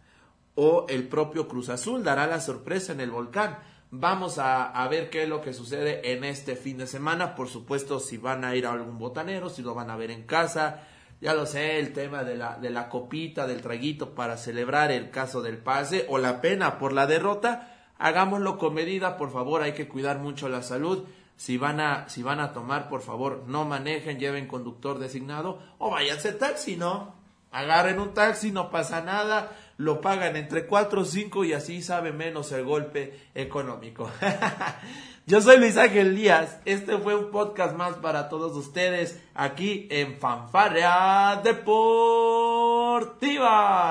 ¿O 0.56 0.86
el 0.90 1.08
propio 1.08 1.48
Cruz 1.48 1.70
Azul 1.70 2.04
dará 2.04 2.28
la 2.28 2.42
sorpresa 2.42 2.92
en 2.92 3.00
el 3.00 3.12
volcán? 3.12 3.60
Vamos 3.92 4.40
a, 4.40 4.66
a, 4.66 4.90
ver 4.90 5.10
qué 5.10 5.24
es 5.24 5.30
lo 5.30 5.40
que 5.40 5.54
sucede 5.54 6.12
en 6.12 6.26
este 6.26 6.58
fin 6.58 6.78
de 6.78 6.86
semana. 6.86 7.34
Por 7.34 7.48
supuesto, 7.48 8.02
si 8.02 8.18
van 8.18 8.44
a 8.44 8.54
ir 8.58 8.66
a 8.66 8.74
algún 8.74 9.00
botanero, 9.00 9.50
si 9.50 9.62
lo 9.62 9.74
van 9.74 9.90
a 9.90 9.96
ver 9.96 10.12
en 10.12 10.24
casa. 10.24 10.82
Ya 11.22 11.34
lo 11.34 11.46
sé, 11.46 11.80
el 11.80 11.94
tema 11.94 12.26
de 12.26 12.36
la, 12.36 12.58
de 12.58 12.72
la 12.72 12.90
copita, 12.90 13.48
del 13.48 13.62
traguito 13.62 14.14
para 14.16 14.36
celebrar 14.36 14.92
el 14.92 15.12
caso 15.12 15.42
del 15.42 15.60
pase 15.60 16.06
o 16.10 16.18
la 16.18 16.42
pena 16.42 16.78
por 16.78 16.92
la 16.92 17.08
derrota 17.08 17.78
hagámoslo 18.00 18.58
con 18.58 18.74
medida, 18.74 19.18
por 19.18 19.32
favor, 19.32 19.62
hay 19.62 19.74
que 19.74 19.88
cuidar 19.88 20.18
mucho 20.18 20.50
la 20.50 20.64
salud. 20.64 21.06
Si 21.40 21.58
van 21.58 21.80
a, 21.80 22.10
si 22.10 22.22
van 22.22 22.42
a 22.42 22.52
tomar, 22.52 22.90
por 22.90 23.02
favor, 23.02 23.46
no 23.48 23.64
manejen, 23.64 24.20
lleven 24.20 24.46
conductor 24.46 25.00
designado 25.00 25.64
o 25.78 25.90
váyanse 25.90 26.34
taxi, 26.34 26.76
¿no? 26.76 27.16
Agarren 27.50 28.02
un 28.02 28.14
taxi, 28.14 28.52
no 28.52 28.70
pasa 28.70 29.00
nada, 29.00 29.56
lo 29.78 30.02
pagan 30.02 30.36
entre 30.36 30.66
4 30.68 31.00
o 31.00 31.06
5 31.06 31.46
y 31.46 31.54
así 31.54 31.82
sabe 31.82 32.12
menos 32.12 32.52
el 32.52 32.66
golpe 32.66 33.18
económico. 33.36 34.12
Yo 35.28 35.40
soy 35.40 35.60
Luis 35.60 35.78
Ángel 35.78 36.14
Díaz, 36.14 36.60
este 36.66 36.98
fue 36.98 37.16
un 37.16 37.32
podcast 37.32 37.74
más 37.74 37.94
para 37.94 38.28
todos 38.28 38.58
ustedes 38.58 39.24
aquí 39.34 39.88
en 39.92 40.18
Fanfarrea 40.18 41.40
Deportiva. 41.42 41.88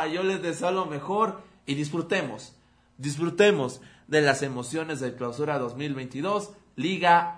Yo 0.08 0.22
les 0.22 0.42
deseo 0.42 0.70
lo 0.70 0.84
mejor 0.84 1.40
y 1.64 1.76
disfrutemos, 1.76 2.54
disfrutemos 2.98 3.80
de 4.06 4.20
las 4.20 4.42
emociones 4.42 5.00
del 5.00 5.14
clausura 5.16 5.58
2022 5.58 6.50
Liga 6.78 7.37